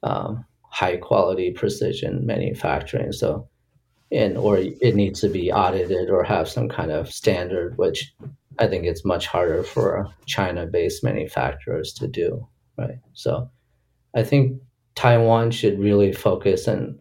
[0.04, 3.12] um, high quality precision manufacturing.
[3.12, 3.48] So,
[4.12, 8.14] and or it needs to be audited or have some kind of standard, which
[8.60, 12.48] I think it's much harder for China-based manufacturers to do,
[12.78, 13.00] right?
[13.14, 13.50] So,
[14.16, 14.62] I think
[14.96, 16.98] Taiwan should really focus and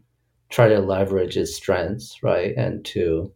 [0.54, 3.32] try to leverage its strengths, right, and to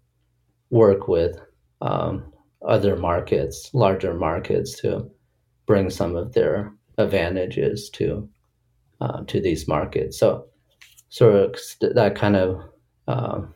[0.71, 1.37] work with
[1.81, 2.33] um,
[2.65, 5.11] other markets, larger markets, to
[5.67, 8.29] bring some of their advantages to
[9.01, 10.17] uh, to these markets.
[10.17, 10.47] So,
[11.09, 11.57] sort of
[11.97, 12.63] that kind of
[13.09, 13.53] um,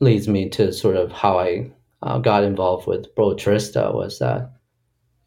[0.00, 1.70] leads me to sort of how I
[2.00, 4.50] uh, got involved with Botrista was that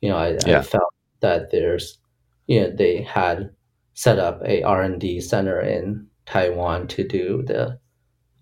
[0.02, 0.58] you know I, yeah.
[0.58, 2.00] I felt that there's
[2.48, 3.52] you know they had
[3.94, 7.80] set up a R&D center in Taiwan to do the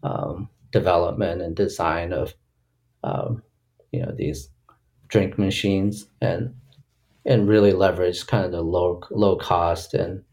[0.04, 2.34] um, development and design of
[3.04, 3.42] um,
[3.92, 4.50] you know these
[5.08, 6.54] drink machines and
[7.26, 10.24] and really leverage kind of the low low cost and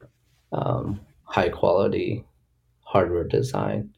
[0.53, 2.25] um, high quality
[2.81, 3.91] hardware design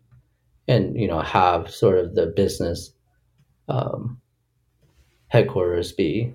[0.69, 2.93] and you know have sort of the business
[3.69, 4.21] um,
[5.29, 6.35] headquarters be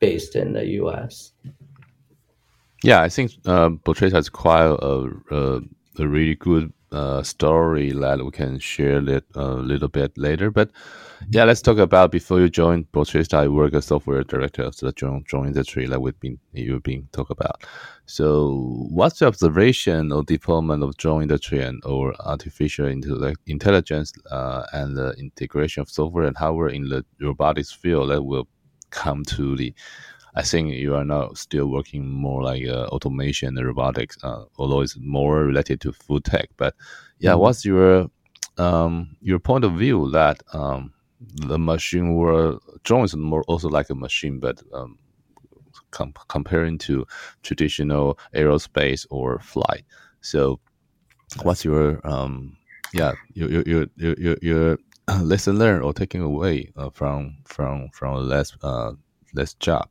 [0.00, 1.32] based in the U.S.
[2.84, 5.60] Yeah, I think uh, has quite a, a
[5.98, 10.50] a really good uh, story that we can share it a little bit later.
[10.50, 10.70] But
[11.30, 14.92] yeah, let's talk about before you joined Botrista, I work as software director of the
[14.92, 17.64] drone, drone industry that we've been you've been talk about.
[18.06, 22.86] So, what's your observation of deployment of drone industry and or artificial
[23.46, 28.48] intelligence uh, and the integration of software and hardware in the robotics field that will
[28.90, 29.74] come to the
[30.34, 34.80] I think you are now still working more like uh, automation and robotics, uh, although
[34.80, 36.50] it's more related to food tech.
[36.56, 36.74] But
[37.18, 37.40] yeah, mm-hmm.
[37.40, 38.10] what's your
[38.58, 43.90] um, your point of view that um, the machine world drone is more also like
[43.90, 44.98] a machine, but um,
[45.90, 47.06] com- comparing to
[47.42, 49.84] traditional aerospace or flight.
[50.20, 50.60] So,
[51.42, 52.56] what's your um,
[52.92, 54.78] yeah your your your your, your
[55.20, 58.92] lesson learned or taking away uh, from from from less uh,
[59.34, 59.88] less job?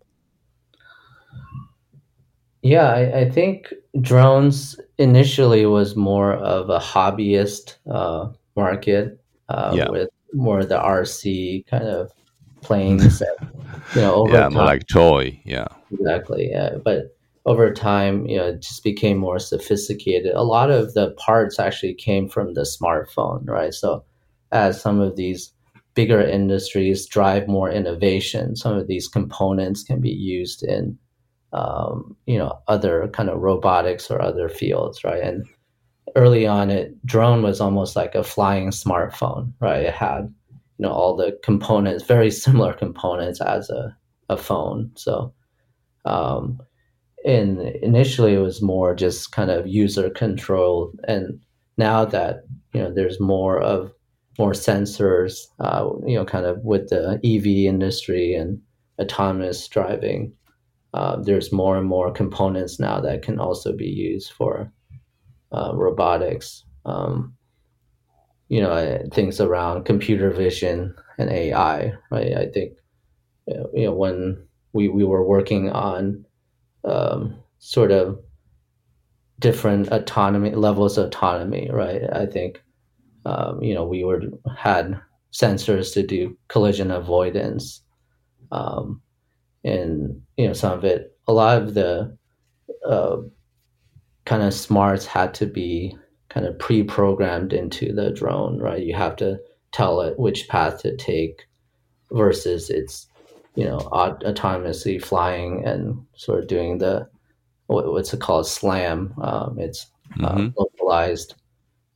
[2.62, 9.20] Yeah, I, I think drones initially was more of a hobbyist uh, market
[9.50, 9.90] uh, Yeah.
[9.90, 12.12] with more of the RC kind of
[12.62, 13.20] planes.
[13.20, 13.38] that,
[13.96, 15.40] you know, over yeah, more like toy.
[15.46, 16.50] Yeah, exactly.
[16.52, 20.34] Yeah, but over time, you know, it just became more sophisticated.
[20.34, 23.74] A lot of the parts actually came from the smartphone, right?
[23.74, 24.04] So,
[24.52, 25.54] as some of these
[25.94, 30.98] bigger industries drive more innovation, some of these components can be used in
[31.54, 35.24] um, you know other kind of robotics or other fields right?
[35.24, 35.46] And
[36.16, 39.86] early on it drone was almost like a flying smartphone right?
[39.86, 40.34] It had
[40.78, 43.96] you know all the components very similar components as a,
[44.30, 44.92] a phone.
[44.96, 45.34] So
[46.06, 46.62] um,
[47.26, 51.40] and initially it was more just kind of user controlled and
[51.78, 53.92] now that you know there's more of
[54.40, 58.62] more sensors uh, you know kind of with the ev industry and
[59.00, 60.32] autonomous driving
[60.94, 64.72] uh, there's more and more components now that can also be used for
[65.52, 66.64] uh, robotics.
[66.86, 67.34] Um,
[68.50, 71.94] you know, uh, things around computer vision and AI.
[72.12, 72.34] Right?
[72.34, 72.78] I think
[73.48, 76.26] you know when we we were working on
[76.86, 78.20] um, sort of
[79.40, 81.70] different autonomy levels of autonomy.
[81.72, 82.02] Right?
[82.14, 82.62] I think
[83.26, 84.22] um, you know we were
[84.58, 85.00] had
[85.34, 87.82] sensors to do collision avoidance.
[88.52, 89.02] Um,
[89.64, 92.16] and you know some of it a lot of the
[92.86, 93.18] uh,
[94.26, 95.96] kind of smarts had to be
[96.30, 98.84] kind of pre-programmed into the drone right?
[98.84, 99.40] You have to
[99.72, 101.48] tell it which path to take
[102.12, 103.08] versus it's
[103.56, 107.08] you know aut- autonomously flying and sort of doing the
[107.68, 108.48] what, what's it called?
[108.48, 109.88] Slam um, it's
[110.24, 110.54] uh, Mhm.
[110.58, 111.36] localized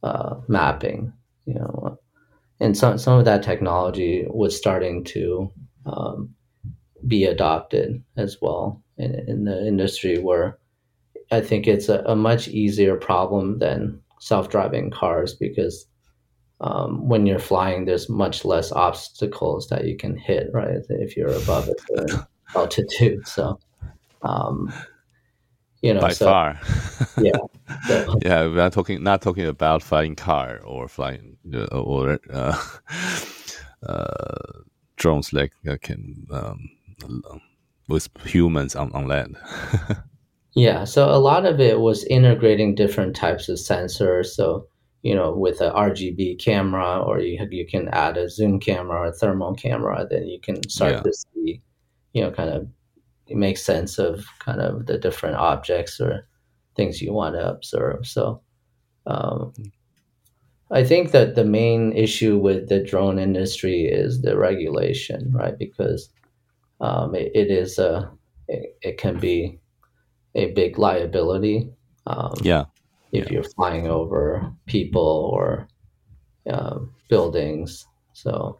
[0.03, 1.13] uh, mapping
[1.45, 1.97] you know.
[2.59, 5.51] And some, some of that technology was starting to
[5.87, 6.29] um,
[7.07, 10.57] be adopted as well in, in the industry where
[11.31, 15.87] I think it's a, a much easier problem than self-driving cars because
[16.61, 20.77] um, when you're flying, there's much less obstacles that you can hit, right?
[20.89, 22.23] If you're above a certain
[22.55, 23.27] altitude.
[23.27, 23.59] So,
[24.21, 24.71] um,
[25.81, 26.59] you know, by so far.
[27.17, 27.39] yeah,
[27.87, 32.61] so, yeah, we are talking not talking about flying car or flying uh, or uh,
[33.87, 34.61] uh,
[34.97, 36.69] drones like uh, can um,
[37.87, 39.37] with humans on, on land.
[40.53, 44.27] Yeah, so a lot of it was integrating different types of sensors.
[44.27, 44.67] So,
[45.01, 49.05] you know, with a RGB camera, or you you can add a zoom camera or
[49.05, 51.01] a thermal camera, then you can start Yeah.
[51.03, 51.61] to see,
[52.13, 52.67] you know, kind of
[53.29, 56.27] make sense of kind of the different objects or
[56.75, 58.05] things you want to observe.
[58.05, 58.41] So,
[59.07, 59.53] um,
[60.69, 65.57] I think that the main issue with the drone industry is the regulation, right?
[65.57, 66.09] Because
[66.81, 68.11] um, it, it is a
[68.47, 69.59] it, it can be
[70.35, 71.69] a big liability
[72.07, 72.65] um, yeah,
[73.11, 75.67] if you're flying over people or
[76.49, 77.85] um, buildings.
[78.13, 78.59] So,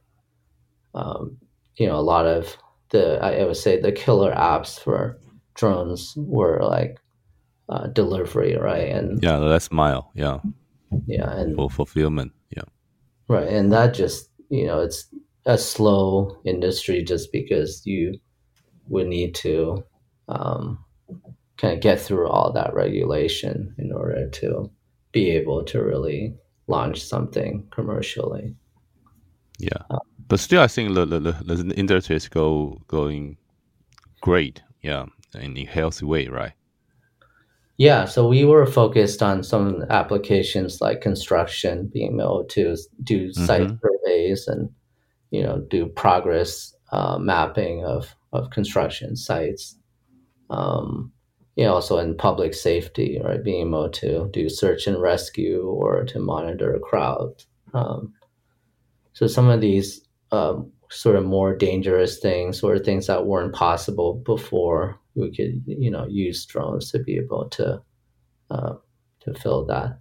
[0.93, 1.37] um,
[1.77, 2.55] you know, a lot of
[2.89, 5.19] the I would say the killer apps for
[5.55, 6.99] drones were like
[7.69, 8.89] uh, delivery, right?
[8.89, 10.11] And yeah, last mile.
[10.13, 10.39] Yeah,
[11.07, 12.33] yeah, and for fulfillment.
[12.55, 12.63] Yeah,
[13.27, 15.07] right, and that just you know it's
[15.45, 18.19] a slow industry just because you
[18.87, 19.83] would need to
[20.27, 20.83] um,
[21.57, 24.69] kind of get through all that regulation in order to
[25.11, 26.35] be able to really
[26.67, 28.55] launch something commercially.
[29.59, 29.83] yeah.
[30.27, 33.37] But still, I think the the, the, industry is go going
[34.21, 34.61] great.
[34.81, 36.53] Yeah, in a healthy way, right?
[37.77, 43.67] Yeah, so we were focused on some applications like construction, being able to do site
[43.67, 43.79] Mhm.
[43.81, 44.69] surveys and
[45.31, 49.77] you know do progress uh, mapping of of construction sites.
[50.49, 51.11] Um,
[51.55, 56.05] you know, also in public safety, right, being able to do search and rescue or
[56.05, 57.43] to monitor a crowd.
[57.73, 58.13] Um,
[59.13, 60.01] so some of these
[60.31, 65.91] um, sort of more dangerous things or things that weren't possible before we could you
[65.91, 67.81] know use drones to be able to
[68.49, 68.73] uh,
[69.21, 69.99] to fill that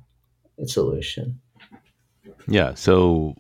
[0.67, 1.41] solution.
[2.47, 2.75] Yeah.
[2.75, 3.35] So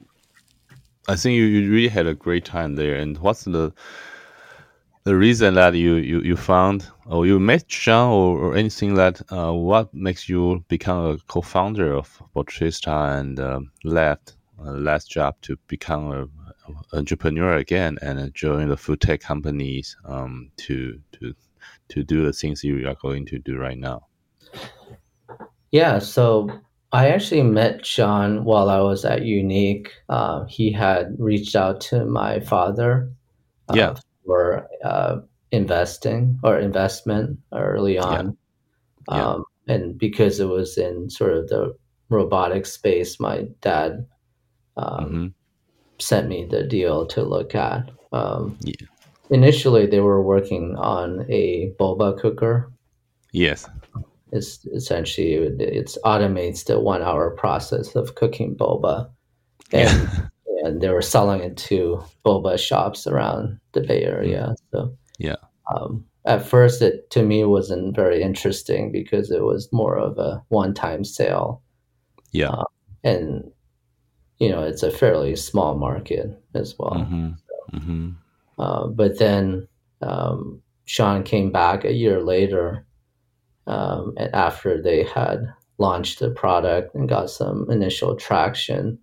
[1.08, 2.96] I think you, you really had a great time there.
[2.96, 3.72] And what's the
[5.04, 9.20] the reason that you you, you found or you met Sean or, or anything that
[9.32, 15.34] uh, what makes you become a co-founder of Botrista and um, left uh, last job
[15.42, 21.34] to become a, a entrepreneur again and join the food tech companies um, to to
[21.88, 24.06] to do the things you are going to do right now?
[25.72, 26.50] Yeah, so
[26.92, 29.88] I actually met Sean while I was at Yuneec.
[30.08, 33.12] Uh, he had reached out to my father
[33.68, 33.94] uh, Yeah.
[34.24, 35.20] for uh,
[35.52, 38.36] investing or investment early on.
[39.10, 39.26] Yeah.
[39.26, 41.74] Um, and because it was in sort of the
[42.08, 44.06] robotic space, my dad
[44.76, 45.26] um, hmm
[46.02, 47.90] sent me the deal to look at.
[48.12, 48.86] Um, Yeah.
[49.28, 52.72] Initially, they were working on a boba cooker.
[53.32, 53.68] Yes.
[54.32, 59.10] It's essentially it automates the one hour process of cooking boba,
[59.72, 60.26] and Yeah.
[60.64, 64.54] and they were selling it to boba shops around the Bay Area.
[64.72, 65.36] So Yeah.
[65.74, 70.42] um, at first, it to me wasn't very interesting because it was more of a
[70.48, 71.62] one time sale,
[72.32, 72.50] Yeah.
[72.50, 72.64] Uh,
[73.04, 73.50] and
[74.38, 77.04] you know it's a fairly small market as well.
[77.04, 77.30] hmm
[77.72, 78.10] hmm
[78.58, 79.66] Uh, but then
[80.02, 82.84] um, Sean came back a year later,
[83.70, 85.46] um, after they had
[85.78, 88.98] launched the product and got some initial traction,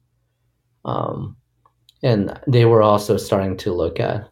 [0.83, 1.37] um,
[2.03, 4.29] and they were also starting to look at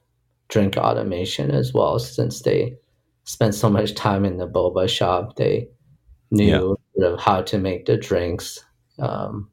[0.49, 2.75] drink automation as well, since they
[3.23, 5.37] spent so much time in the boba shop.
[5.37, 5.69] They
[6.31, 8.63] knew sort of how to make the drinks,
[8.99, 9.49] um,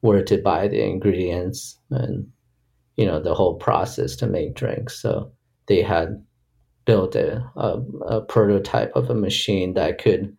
[0.00, 2.26] where to buy the ingredients, and
[2.96, 5.00] you know the whole process to make drinks.
[5.00, 5.30] So
[5.68, 6.20] they had
[6.86, 10.34] built a, a, a prototype of a machine that could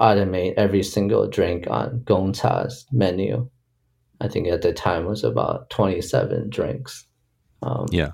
[0.00, 3.48] automate every single drink on Gongcha's menu.
[4.20, 7.06] I think at the time was about 27 drinks.
[7.62, 8.12] Um, Yeah.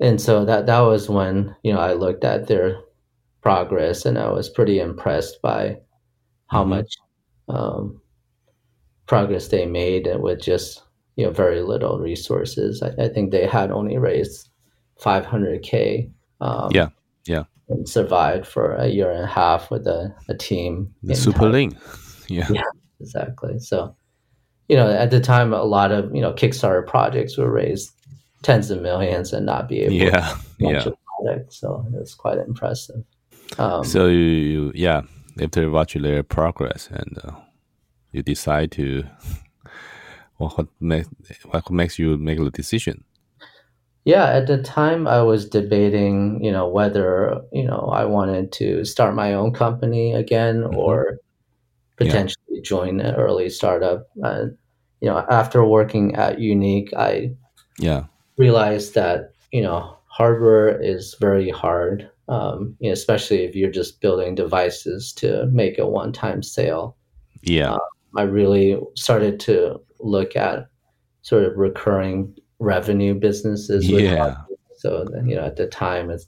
[0.00, 2.78] and so that that was when you know I looked at their
[3.42, 5.78] progress and I was pretty impressed by
[6.48, 6.68] how Mhm.
[6.68, 6.94] much
[7.48, 8.00] um,
[9.06, 10.82] progress they made with just
[11.16, 12.82] you know very little resources.
[12.82, 14.50] I, I think they had only raised
[15.00, 16.10] 500k.
[16.40, 16.88] Um, Yeah,
[17.26, 17.44] yeah.
[17.68, 20.94] And survived for a year and a half with a, a team.
[21.14, 21.78] Super lean.
[22.28, 22.48] Yeah.
[22.50, 22.62] Yeah.
[23.00, 23.60] Exactly.
[23.60, 23.94] So,
[24.68, 27.92] you know, at the time, a lot of you know Kickstarter projects were raised
[28.42, 30.10] tens of millions and not be able Yeah.
[30.10, 30.92] to launch Yeah.
[30.92, 31.52] a product.
[31.52, 33.04] So it was quite impressive.
[33.58, 35.02] Um, So you, you yeah,
[35.40, 37.36] after watching their progress and uh,
[38.10, 39.04] you decide to
[40.38, 41.08] what what makes
[41.50, 43.04] what makes you make the decision?
[44.06, 48.84] Yeah, at the time, I was debating, you know, whether you know I wanted to
[48.84, 50.78] start my own company again Mhm.
[50.78, 51.18] or
[52.00, 52.06] Yeah.
[52.06, 54.06] potentially join an early startup.
[54.22, 54.46] Uh,
[55.00, 57.34] you know, after working at Yuneec, I
[57.78, 58.04] Yeah.
[58.38, 64.00] realized that you know hardware is very hard um, you know, especially if you're just
[64.00, 66.96] building devices to make a one-time sale
[67.42, 67.76] Yeah.
[68.16, 70.66] i really started to look at
[71.22, 74.16] sort of recurring revenue businesses with Yeah.
[74.16, 74.46] hardware.
[74.78, 76.26] so you know at the time it's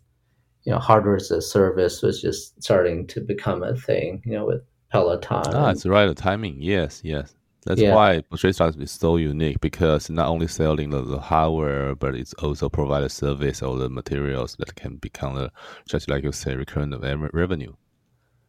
[0.65, 4.45] you know hardware as a service was just starting to become a thing you know
[4.47, 6.57] with peloton Ah, and- it's the right timing.
[6.61, 7.35] Yes, yes.
[7.67, 7.95] That's Yeah.
[7.95, 12.69] why Stars is so unique because not only selling the, the hardware, but it's also
[12.71, 15.51] provide a service or the materials that can become the,
[15.87, 16.95] just like you say, recurrent
[17.35, 17.75] revenue.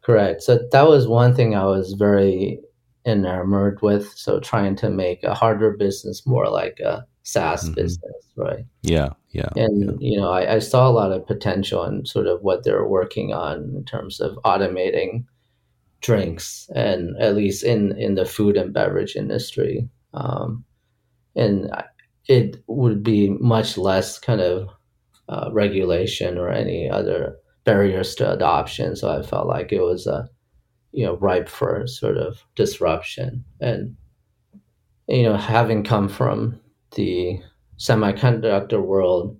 [0.04, 0.42] Correct.
[0.44, 2.62] So that was one thing I was very
[3.06, 4.08] enamored with.
[4.16, 7.76] So trying to make a hardware business more like a SaaS Mhm.
[7.76, 8.66] business, right?
[8.84, 10.10] Yeah, yeah, And yeah.
[10.10, 13.34] you know, I, I saw a lot of potential in sort of what they're working
[13.34, 15.26] on in terms of automating
[16.02, 19.88] drinks, and at least in in the food and beverage industry.
[20.14, 20.64] Um,
[21.36, 21.70] and
[22.28, 24.70] it would be much less kind of
[25.30, 28.96] uh, regulation or any other barriers to adoption.
[28.96, 30.30] So I felt like it was a
[30.92, 33.96] you know ripe for sort of disruption and
[35.08, 36.60] you know having come from
[36.96, 37.40] the
[37.78, 39.38] semiconductor world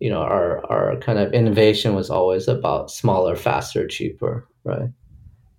[0.00, 4.90] you know our our kind of innovation was always about smaller faster cheaper right?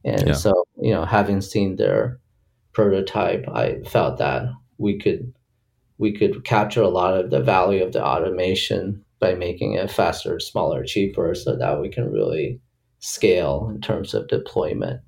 [0.04, 0.34] And Yeah.
[0.34, 2.20] so you know having seen their
[2.74, 4.44] prototype i felt that
[4.78, 5.34] we could
[5.98, 10.40] we could capture a lot of the value of the automation by making it faster
[10.40, 12.60] smaller cheaper so that we can really
[13.00, 15.00] scale in terms of deployment.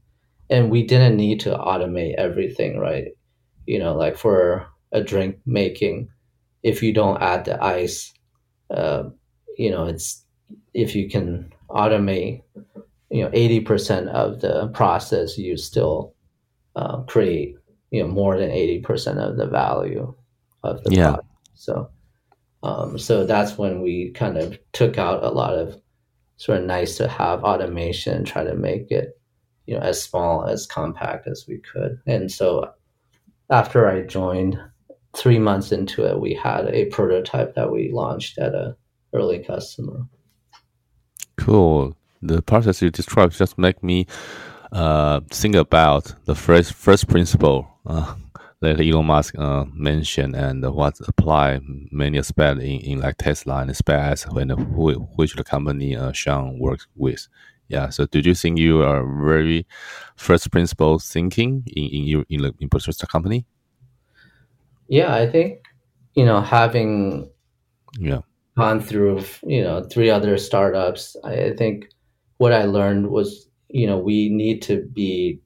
[0.49, 3.09] And we didn't need to automate everything right?
[3.65, 6.09] You know like for a drink making
[6.67, 8.13] if you don't add the ice
[8.71, 9.03] uh,
[9.57, 10.23] you know it's
[10.73, 12.43] if you can automate
[13.09, 16.13] you know 80% of the process you still
[16.75, 17.55] uh, create
[17.91, 20.13] you know more than 80% of the value
[20.63, 21.11] of the Yeah.
[21.11, 21.89] product so
[22.63, 25.79] um, so that's when we kind of took out a lot of
[26.37, 29.19] sort of nice to have automation try to make it
[29.67, 32.69] you know as small as compact as we could and so
[33.49, 34.59] after i joined
[35.17, 38.75] three months into it we had a prototype that we launched at a
[39.13, 40.05] early customer
[41.37, 41.95] Cool.
[42.21, 44.05] the process you described just make me
[44.71, 48.15] uh, think about the first first principle uh,
[48.59, 51.59] that Elon Musk uh, mentioned and what apply
[51.91, 54.49] many aspects in, in like Tesla and SpaceX when
[55.15, 57.27] which the company uh, Sean works with.
[57.67, 57.89] Yeah.
[57.89, 59.67] So, did you think you are very
[60.15, 63.45] first principle thinking in in your in the in the company?
[64.87, 65.65] Yeah, I think
[66.15, 67.29] you know having
[67.99, 68.21] yeah
[68.57, 71.89] gone through you know three other startups, I think
[72.37, 75.41] what I learned was you know we need to be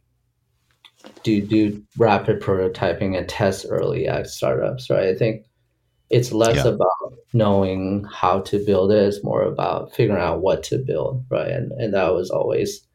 [1.24, 5.10] do do rapid prototyping and test early at startups, right?
[5.10, 5.46] I think
[6.10, 6.72] it's less yeah.
[6.72, 11.52] about knowing how to build it; it's more about figuring out what to build, right?
[11.52, 12.86] And and that was always,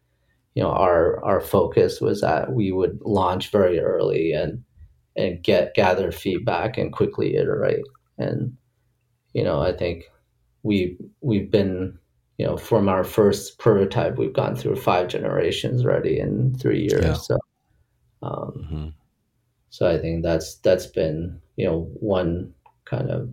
[0.54, 4.62] you know, our our focus was that we would launch very early and
[5.16, 7.84] and get gather feedback and quickly iterate.
[8.18, 8.56] And
[9.32, 10.04] you know, I think
[10.62, 11.98] we we've been
[12.38, 17.04] you know from our first prototype we've gone through five generations already in three years.
[17.04, 17.14] Yeah.
[17.14, 17.38] So
[18.22, 18.88] um, mm-hmm.
[19.70, 22.54] So I think that's that's been you know one
[22.84, 23.30] kind of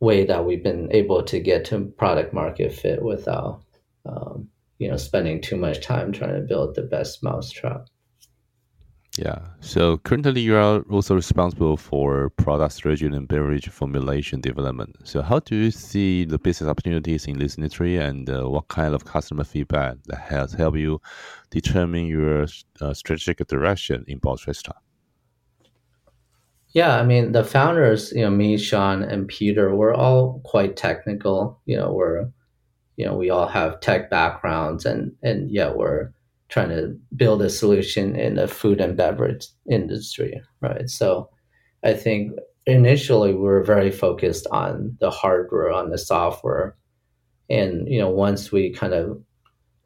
[0.00, 3.62] way that we've been able to get to product market fit without
[4.04, 7.86] um, you know spending too much time trying to build the best mousetrap.
[9.18, 9.38] Yeah.
[9.60, 14.94] So currently, you are also responsible for product strategy and beverage formulation development.
[15.04, 18.94] So how do you see the business opportunities in this industry, and uh, what kind
[18.94, 21.00] of customer feedback that has helped you
[21.50, 22.46] determine your
[22.80, 24.72] uh, strategic direction in Botrista?
[26.74, 31.58] Yeah, I mean the founders, you know, me, Sean, and Peter, we're all quite technical.
[31.64, 32.28] You know, we're,
[32.98, 36.12] you know, we all have tech backgrounds, and and yeah, we're
[36.48, 40.88] trying to build a solution in the food and beverage industry, right?
[40.88, 41.28] So
[41.84, 42.32] I think
[42.66, 46.76] initially we were very focused on the hardware, on the software.
[47.48, 49.20] And, you know, once we kind of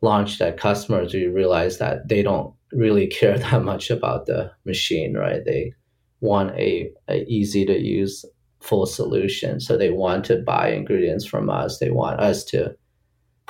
[0.03, 5.15] launched at customers, we realized that they don't really care that much about the machine,
[5.15, 5.45] right?
[5.45, 5.73] They
[6.21, 8.25] want a, a easy to use
[8.61, 9.61] full solution.
[9.61, 11.79] So they want to buy ingredients from us.
[11.79, 12.75] They want us to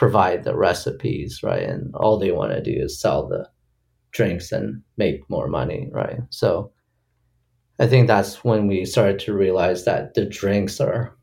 [0.01, 1.63] provide the recipes, right?
[1.63, 3.47] And all they want to do is sell the
[4.13, 6.21] drinks and make more money, right?
[6.31, 6.73] So
[7.79, 11.15] I think that's when we started to realize that the drinks are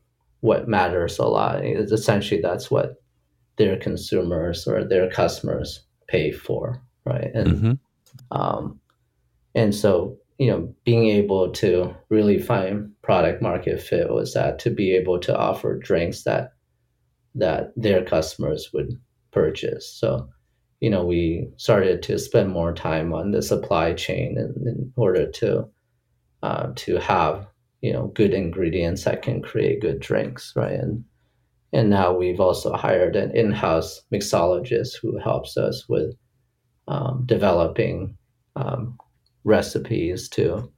[0.42, 1.64] what matters a lot.
[1.64, 3.02] It's essentially that's what
[3.56, 7.32] their consumers or their customers pay for, right?
[7.34, 7.72] And mm-hmm.
[8.30, 8.78] um,
[9.56, 14.70] and so you know, being able to really find product market fit was that to
[14.70, 16.52] be able to offer drinks that
[17.34, 18.98] that their customers would
[19.30, 19.90] purchase.
[19.90, 20.28] So,
[20.80, 25.30] you know, we started to spend more time on the supply chain in, in order
[25.30, 25.68] to
[26.42, 27.46] uh, to have
[27.80, 30.72] you know good ingredients that can create good drinks, right?
[30.72, 31.04] And
[31.72, 36.14] and now we've also hired an in-house mixologist who helps us with
[36.86, 38.16] um, developing
[38.56, 38.96] um,
[39.44, 40.72] recipes to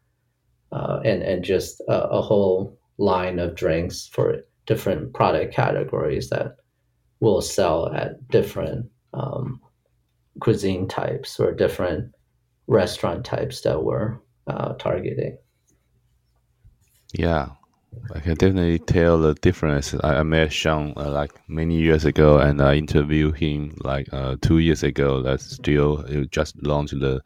[0.72, 6.56] uh, and and just a, a whole line of drinks for different product categories that
[7.20, 9.60] will sell at different um,
[10.40, 12.12] cuisine types or different
[12.66, 15.36] restaurant types that we're uh, targeting.
[17.12, 17.48] Yeah,
[18.14, 19.94] I can definitely tell the difference.
[20.02, 24.58] I, met Sean uh, like many years ago, and I interviewed him like uh, two
[24.58, 25.22] years ago.
[25.22, 27.20] That's still just launched the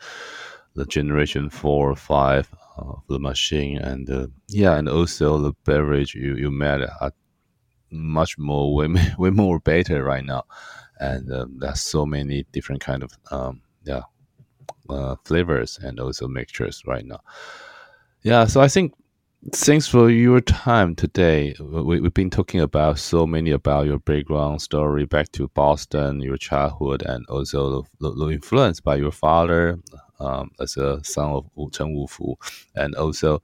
[0.75, 6.15] the generation four or five of the machine, and uh, yeah, and also the beverage
[6.15, 7.13] you you met at
[7.95, 8.89] much more way,
[9.19, 10.45] way more better right now.
[11.01, 14.03] And um, there's so many different kind of um, yeah
[14.89, 17.21] uh, flavors and also mixtures right now.
[18.23, 18.95] Yeah so i think
[19.53, 21.55] thanks for your time today.
[21.61, 26.39] We, we've been talking about so many about your background story back to boston your
[26.39, 29.79] childhood and also the, the influence by your father
[30.21, 32.37] um, as a son of Wu Chen Wufu
[32.75, 33.43] and also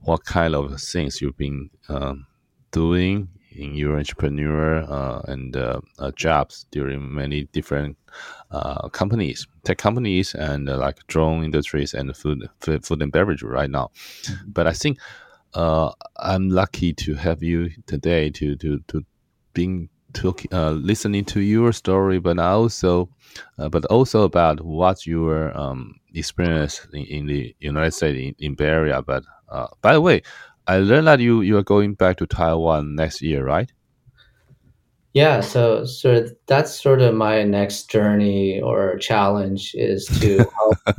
[0.00, 2.26] what kind of things you've been um,
[2.72, 7.96] doing in your entrepreneur uh, and uh, uh, jobs during many different
[8.50, 13.70] uh, companies, tech companies, and uh, like drone industries and food, food and beverage right
[13.70, 13.90] now.
[14.22, 14.50] Mm-hmm.
[14.52, 14.98] But I think
[15.54, 19.04] uh, I'm lucky to have you today to to to
[19.52, 20.34] being to,
[20.72, 23.08] listening to your story, but also
[23.56, 28.66] but also about what your um, experience in, in, the United States in, in Bay
[28.66, 29.02] Area.
[29.02, 29.24] But
[29.82, 30.22] by the way,
[30.66, 33.70] I learned that you you are going back to Taiwan next year, right?
[35.14, 40.36] Yeah, so so that's sort of my next journey or challenge is to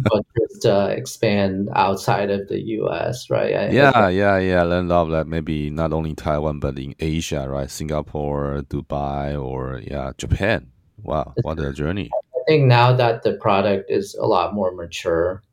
[0.09, 3.29] help just uh, expand outside of the U.S.
[3.29, 3.53] Right?
[3.53, 4.63] I, yeah, I, yeah, yeah.
[4.63, 7.69] Learn of that maybe not only Taiwan but in Asia, right?
[7.69, 10.71] Singapore, Dubai, or yeah, Japan.
[11.03, 12.09] Wow, what a journey!
[12.15, 15.43] I think now that the product is a lot more mature,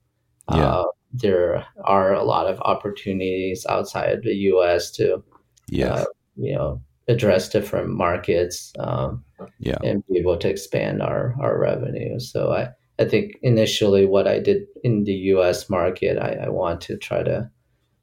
[0.51, 0.81] Yeah.
[0.81, 0.85] uh,
[1.15, 4.91] there are a lot of opportunities outside the U.S.
[4.93, 5.23] to
[5.69, 6.01] Yes.
[6.01, 6.05] uh,
[6.37, 9.25] you know address different markets um,
[9.59, 9.77] yeah.
[9.83, 12.19] and be able to expand our our revenue.
[12.19, 15.69] So I I think initially what I did in the U.S.
[15.69, 17.51] market, I, I want to try to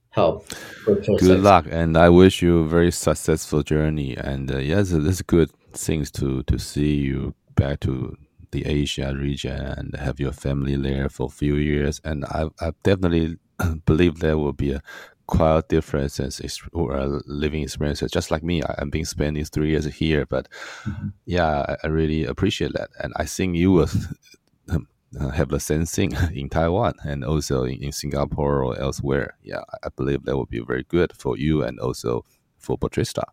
[0.10, 0.48] help.
[0.86, 4.16] Good luck, and I wish you a very successful journey.
[4.18, 8.18] And uh, yes, it's good things to to see you back to
[8.52, 12.02] the Asia region and have your family there for a few years.
[12.04, 13.38] And I, I definitely
[13.86, 14.82] believe there will be a
[15.28, 16.42] quite differences
[16.74, 18.12] or living experiences.
[18.12, 20.48] Just like me, I, I've been spending three years here, but
[20.86, 21.14] Mhm.
[21.26, 23.90] yeah, I, I really appreciate that, and I think you will.
[25.20, 29.36] uh, have the same thing in Taiwan and also in, in Singapore or elsewhere.
[29.44, 32.24] Yeah, I- believe that would be very good for you and also
[32.58, 33.24] for Botrista.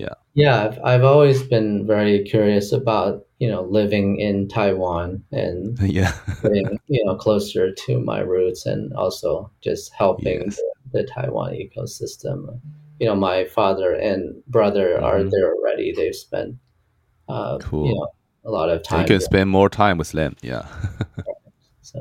[0.00, 5.78] Yeah, yeah I've I've always been very curious about you know living in Taiwan and
[5.98, 10.56] yeah, getting you know closer to my roots and also just helping Yes.
[10.56, 12.60] the, the Taiwan ecosystem.
[13.00, 15.30] You know, my father and brother are Mhm.
[15.30, 15.92] there already.
[15.96, 16.56] They've spent
[17.28, 17.86] uh, Cool.
[17.88, 18.08] you know
[18.44, 20.34] a lot of time you can there, spend more time with them.
[20.42, 20.64] Yeah,
[21.82, 22.00] so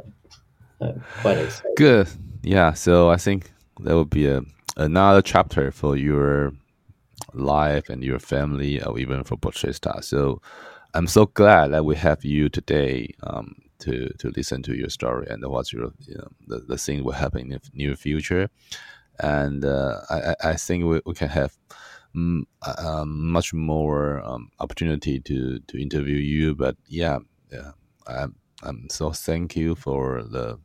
[0.82, 1.76] I'm quite excited.
[1.78, 2.08] good.
[2.43, 3.52] Yeah, so I think
[3.84, 4.41] that would be a
[4.78, 6.54] another chapter for your
[7.34, 10.04] life and your family, or even for Botrista.
[10.04, 10.42] So
[10.94, 15.28] I'm so glad that we have you today um, to to listen to your story
[15.30, 18.50] and what's your you know the, the thing will happen in the near future.
[19.22, 21.58] And uh, I, I think we, we can have
[22.16, 22.48] um,
[23.32, 26.56] much more um, opportunity to to interview you.
[26.56, 27.20] But yeah,
[27.52, 27.72] yeah,
[28.08, 30.60] I'm, I'm so thank you for the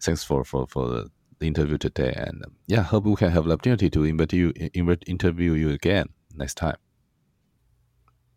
[0.00, 1.10] thanks for for for the,
[1.40, 2.14] the interview today.
[2.16, 5.70] And um, yeah, hope we can have the opportunity to invite you invite interview you
[5.70, 6.76] again next time.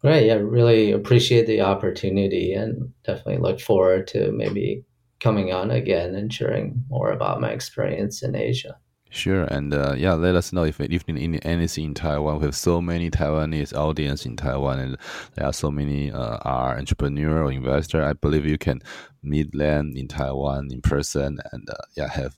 [0.02, 0.26] Great.
[0.26, 4.84] Yeah, really appreciate the opportunity and definitely look forward to maybe
[5.22, 8.78] coming on again and sharing more about my experience in Asia.
[9.10, 12.40] Sure, and uh, yeah, let us know if if need anything in Taiwan.
[12.40, 14.98] We have so many Taiwanese audience in Taiwan, and
[15.36, 18.04] there are so many uh, are entrepreneur or investor.
[18.04, 18.82] I believe you can
[19.22, 22.36] meet them in Taiwan in person, and uh, yeah, have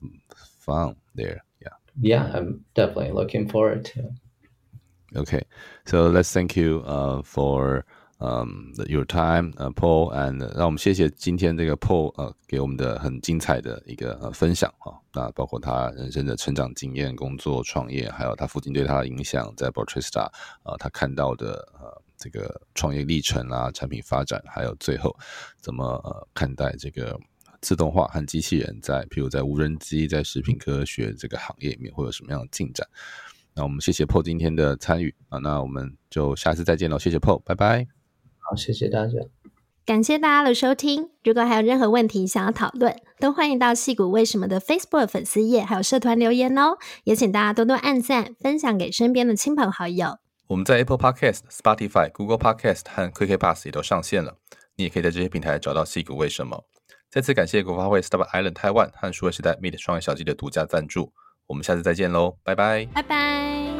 [0.65, 1.41] fun there.
[1.59, 1.75] Yeah.
[2.01, 4.11] Yeah, I'm definitely looking forward to it.
[5.13, 5.41] Okay,
[5.85, 7.83] so let's thank you uh for
[8.19, 20.29] um your time 呃 Paul and 呃让我们谢谢今天这个 Paul 呃给我们的很精彩的一个呃分享哈、那包括他人生的成长经验、工作、创业，还有他父亲对他的影响，在 Bortrista
[20.63, 25.13] 呃他看到的呃这个创业历程啊、产品发展，还有最后
[25.59, 27.19] 怎么呃看待这个
[27.66, 32.86] 自动化和机器人在，譬如在无人机、在食品科学这个行业里面会有什么样的进展。
[33.56, 37.88] 那我们谢谢 Paul 今天的参与啊，那我们就下次再见喽，谢谢 Paul，拜拜。
[38.38, 39.14] 好，谢谢大家。
[39.84, 41.10] 感谢大家的收听。
[41.24, 46.78] 如果还有任何问题想要讨论，都欢迎到戏骨为什么的 Facebook 粉丝页还有社团留言哦。
[47.02, 50.18] 也请大家多多按赞，分享给身边的亲朋好友。
[50.46, 54.36] 我们在 Apple Podcast、Spotify、Google Podcast 和 KK Bus 也都上线了，
[54.76, 56.64] 你也可以在这些平台找到戏骨为什么。
[57.16, 61.14] 再次感谢国发会 Startup Island Taiwan 和数位时代 Meet 双眼小记的独家赞助。
[61.46, 62.84] 我们下次再见喽，拜拜。
[62.92, 63.75] 拜拜。